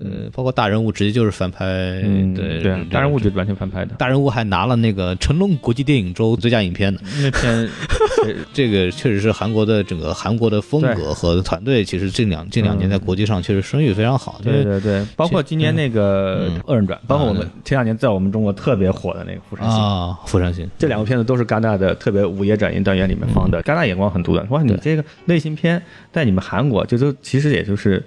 [0.00, 1.64] 呃，包括大人物直接就是翻拍，
[2.02, 3.94] 嗯，对对，大人物就完全翻拍的。
[3.96, 7.00] 大人物还拿了那个成龙国际电影周最佳影片呢。
[7.20, 7.68] 那片
[8.52, 14.40] 这个确实是韩国的整个韩国的风格和团队，其实近两近两年在国际上确实声誉非常好。
[14.42, 19.78] 对对对，包括今年那个嗯《恶人传》，包括我们啊前两年在我们中国特别火的那个《釜山行》。
[19.82, 24.48] 啊，釜山行，这两部片子都是戛纳的特别午夜展映单元里面放的，戛纳眼光很独断。
[24.50, 25.82] 哇，你这个类型片
[26.12, 28.02] 在你们韩国，就都其实也就是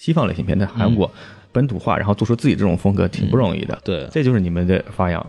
[0.00, 1.12] 西方类型片，在韩国
[1.52, 3.78] 本土化，然后做出自己这种风格，挺不容易的。
[3.84, 5.24] 对这就是你们的发扬，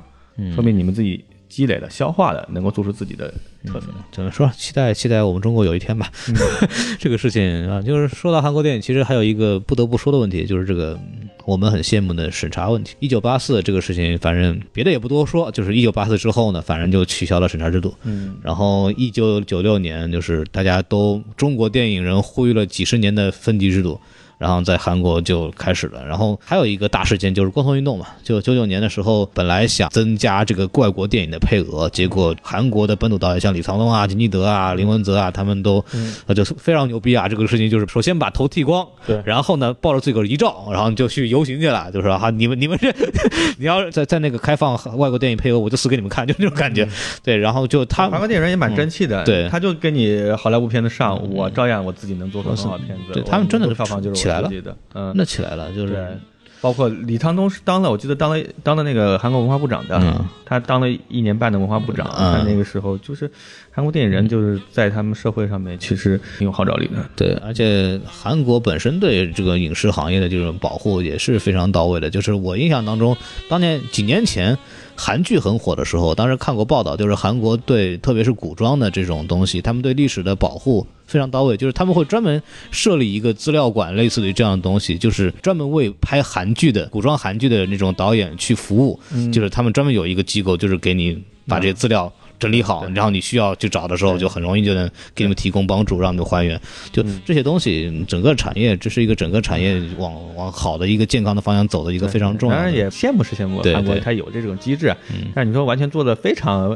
[0.55, 3.34] 说明你们自己积累的、消化的，能够做出自己的
[3.65, 3.88] 特色。
[4.13, 4.49] 怎么说？
[4.55, 6.09] 期待期待我们中国有一天吧。
[6.30, 6.36] 嗯
[6.97, 12.95] 这个事情啊，就是说到韩国电影，其实还有一个不得不说的问题，就是这个嗯我们很羡慕的审查问题。
[12.99, 17.93] 一九八四这个事情，反正别的也不多说，就是一九八四之后呢，反正就取消了审查制度。
[18.03, 23.99] 嗯，然后一九九六年，就是大家都中国电影人呼吁了几十年的分级制度。
[24.42, 35.86] 然后在韩国就开始了，然后还有一个大事件就是光头运动嘛，就九九年的时候，本来想增加这个外国电影的配额，结果韩国的本土导演像李沧东啊、金基德啊、林文泽啊，他们都
[36.26, 39.22] 呃就是非常牛逼啊，这个事情就是首先把头剃光，对。
[39.24, 42.92] 然后呢抱着自个儿遗照，然后就去游行去了，就是哈、你们你们这
[43.60, 46.88] 你要是在在那个开放外国电影配额，我就死给你们看，就那种感觉，
[47.24, 49.50] 对，然后就他韩国电影人也蛮争气的，嗯对。
[49.50, 53.14] 他就跟你好莱坞片子上，我照样我自己能做出很好的片子。
[53.14, 54.49] 对他们真的是票房就是起来了
[54.93, 56.17] 嗯，那起来了，就是，
[56.61, 63.29] 包括李沧东是当了，我记得当了当了那个韩国文化部长的，嗯他当了一年半的文化部长，嗯他那个时候就是
[63.71, 66.97] 韩国电影人就是在他们社会上面其实挺有号召力的。
[67.15, 72.09] 对，而且韩国本身对这个影视行业的这种保护也是非常到位的。
[72.09, 73.15] 就是我印象当中，
[73.49, 74.57] 当年几年前
[74.96, 89.00] 韩剧很火的时候，当时看过报道，就是韩国对特别是古装的这种东西，他们对历史的保护非常到位，就是他们会专门设立一个资料馆，类似于这样的东西，就是专门为拍韩剧的古装韩剧的那种导演去服务，
[89.32, 92.12] 就是他们专门有一个机构，就是给你把这些资料。
[92.42, 96.60] 整理好，然后你需要去找的时候，就很容易就能给你们提供帮助，让你们还原。
[96.92, 102.64] 就这些东西，整个产业，这是一个整个产业往往好的一个健康的方向走的一个非常重要的。
[102.64, 104.92] 当然也羡慕是羡慕韩国它有这种机制，
[105.36, 106.76] 但是你说完全做的非常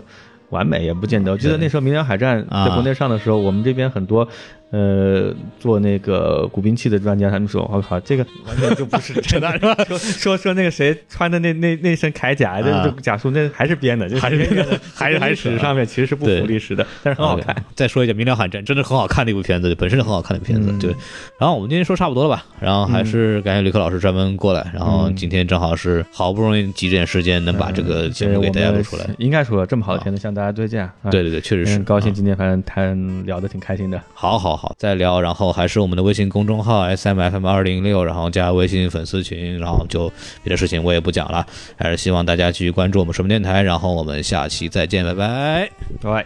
[0.52, 1.32] 完美也不见得。
[1.32, 2.68] 我记得那时候《明阳海战》啊。
[2.68, 4.28] 在国内上的时候，我们这边很多
[4.76, 9.50] 呃做那个古兵器的专家，他们说我靠，这个完全就不是真的，
[9.86, 17.56] 说说说那个谁穿的那那那身铠甲，这啊这甲束那还是编的，就还是编的还是 还是历史上面其实是不对符历史的，但是很好看。
[17.56, 20.70] 啊再说一下《明了海战》，真的很好看的一部片子，本身是很好看的片子。
[20.72, 20.96] 嗯对，
[21.38, 22.46] 然后我们今天说差不多了吧？
[22.60, 29.06] 然后还是感谢吕克老师专门过来，然后今天正好是好不容易挤点时间能把这个节目给大家录出来。
[29.18, 30.84] 应该说这么好的片子向大家推荐。
[30.84, 34.02] 啊对对对，确实是很高兴啊今天反正谈聊的挺开心的。
[34.14, 40.12] 好好好，再聊，然后还是我们的微信公众号 S M F M 二零六，然后加微信粉丝群，然后就
[40.44, 41.46] 别的事情我也不讲了，
[41.78, 45.72] 还是希望大家继续关注我们什么电台，然后我们下期再见，拜拜。
[46.02, 46.26] 拜。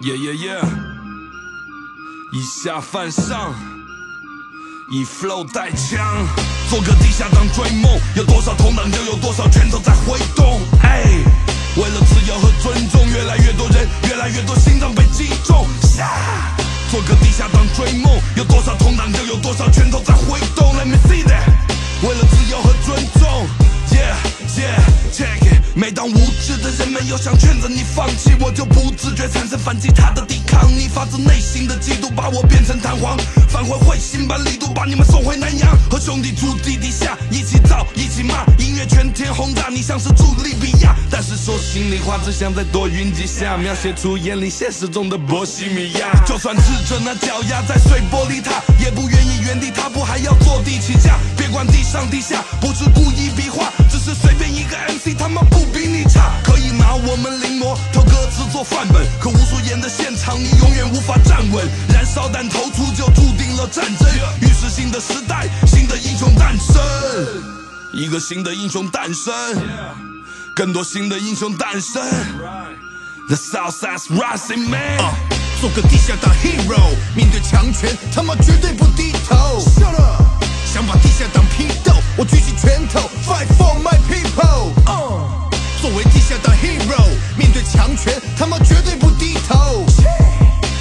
[0.00, 0.64] Yeah, yeah, yeah，
[2.32, 3.52] 以下犯上
[4.92, 5.98] 以 flow 带枪，
[6.70, 10.60] 做个地下党追梦，有多少头脑就有多少拳头在挥动。
[10.84, 11.02] 哎，
[11.76, 15.66] 为了自由和尊重，越来越多人，越来越多心脏被击中。
[15.82, 16.08] 下，
[16.90, 20.74] 做个地下党追梦，有多少同党就有多少拳头在挥动。
[20.76, 21.44] Let me see that，
[22.02, 23.46] 为了自由和尊重
[23.90, 24.14] ，Yeah
[24.58, 25.57] Yeah，check it。
[25.78, 30.68] 每当无知的人们又想劝着你放弃，我就不自觉产生反击他的抵抗。
[30.68, 33.16] 你发自内心的嫉妒，把我变成弹簧，
[33.46, 35.78] 返回彗星般力度，把你们送回南洋。
[35.88, 40.96] 和兄弟住地底下，一起造，一起骂，音乐全天轰炸，你像是住利比亚。
[41.08, 46.10] 但是说心里话，只想在多云几下，描写出眼里现实中的波西米亚。
[46.26, 51.20] 就算赤着那脚丫在碎玻璃塔，也不愿意原地踏步，还要坐地起价。
[51.48, 55.64] 别管地上地下，不是故意比划，只是随便一个 MC 他妈不。
[55.72, 59.06] 比你差，可以拿我们临摹，偷歌词做范本。
[59.20, 61.66] 可无数演的现场，你永远无法站稳。
[61.92, 64.08] 燃烧弹投出，就注定了战争。
[64.42, 66.82] 于是新的时代，新的英雄诞生，
[67.94, 69.32] 一个新的英雄诞生，
[70.54, 72.02] 更多新的英雄诞生。
[73.28, 74.98] The Southside's rising man，
[75.60, 79.60] 做个地下党 hero，面对强权，他妈绝对不低头。
[79.60, 80.07] Shut up
[80.78, 84.70] 想把地下党批斗，我举起拳头，fight for my people。
[85.82, 87.02] 作为地下党 hero，
[87.36, 89.84] 面对强权，他妈绝对不低头。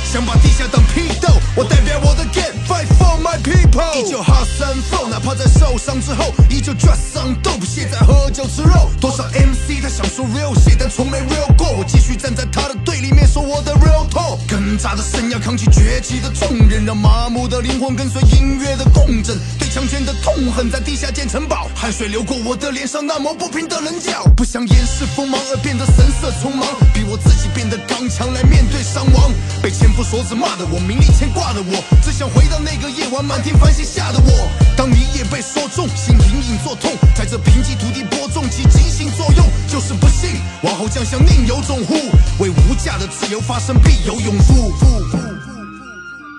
[0.06, 3.92] 想把地下党批斗，我代表我的 gang，fight for my people。
[3.96, 8.90] 依旧 hustle and flow，哪怕在受伤之后，依旧 dress on dope，现在喝酒吃肉。
[9.02, 11.68] 多少 MC 他想说 real shit，但从没 real 过。
[11.78, 14.38] 我继续站在他的对立面，说我的 real talk。
[14.48, 19.38] 更炸的声要扛起崛起的重任，让麻木的灵魂跟随音乐的共振。
[19.60, 21.68] 对强权的痛恨，在地下建城堡。
[21.76, 24.24] 汗水流过我的脸上，那么不平的棱角。
[24.38, 29.30] 不想掩饰锋芒而变得神色匆忙，逼我自己变得刚强来面对伤亡。
[29.62, 34.67] 被千夫所指骂的我，名利牵挂的我，只想回到那个夜晚满天繁星下的我。
[34.78, 41.96] 当你也被说中，心隐隐作痛，在这贫瘠土地播种起精心作用，就是不信往后将相宁有种乎？
[42.38, 44.72] 为无价的自由发声，必有勇夫，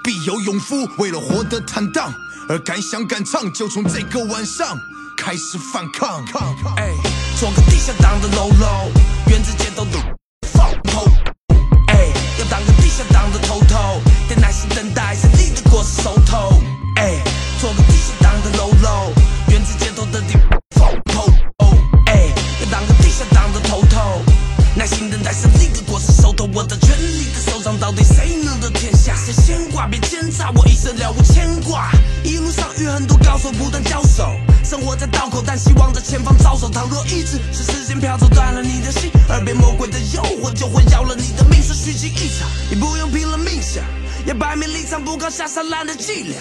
[0.05, 0.89] 必有勇夫。
[0.99, 2.15] 为了活得坦荡
[2.49, 4.79] 而敢想敢唱，就从这个晚上
[5.17, 6.25] 开始反抗。
[6.77, 6.93] 哎，
[7.41, 8.91] 做个地下党的喽喽，
[9.27, 9.99] 原子街头的
[10.53, 11.05] 放炮。
[11.89, 12.07] 哎，
[12.39, 16.15] 要当个地下党的头头，得耐心等待胜利的果实熟
[24.89, 26.49] 心等待胜利的果实熟透。
[26.55, 29.15] 我的权力的手掌，到底谁能得天下？
[29.15, 29.87] 谁先挂？
[29.87, 31.91] 别奸诈，我一生了无牵挂。
[32.25, 34.08] 一路上遇很多高手不断交手，
[34.69, 36.69] 生活在道口，但希望在前方招手。
[36.69, 43.83] 倘若一直是时间飘走断了你的心，耳边魔鬼的诱惑就会要了你的命，是虚惊一场，也不用拼了命想，
[44.27, 46.37] 要摆明立场不靠下三滥的伎俩。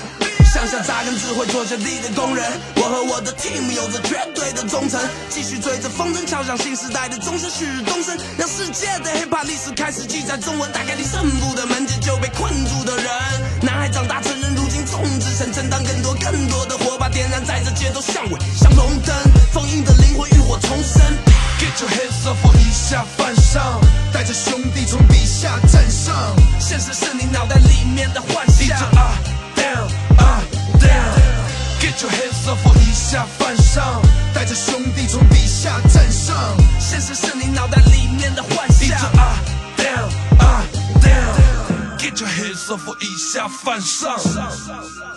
[0.53, 2.43] 向下扎根只会坐下地的工人，
[2.75, 4.99] 我和我的 team 有着绝对的忠诚，
[5.29, 13.07] 继续追着风筝，敲响新时代的钟声，旭日东升，让世界的 hiphop 历史开始记载中文，打开你胜负的门，解救被困住的人。
[13.61, 14.66] 男孩长大成人，如
[14.97, 19.15] 众志成城，当更多更多的火把点燃在这街头巷尾，像龙灯，
[19.53, 20.99] 封印的灵魂浴火重生。
[21.59, 23.79] Get your hands up，我一下犯上，
[24.11, 26.35] 带着兄弟从底下站上。
[26.59, 28.75] 现实是你脑袋里面的幻想。
[28.97, 29.13] 啊
[29.55, 29.85] down
[30.17, 30.41] 啊
[30.79, 34.01] down，Get your hands up，我一下犯上，
[34.33, 36.57] 带着兄弟从底下站上。
[36.79, 38.97] 现实是你脑袋里面的幻想。
[39.13, 39.37] 啊
[39.77, 40.26] down
[42.17, 45.16] 就黑色服以下犯上上上上。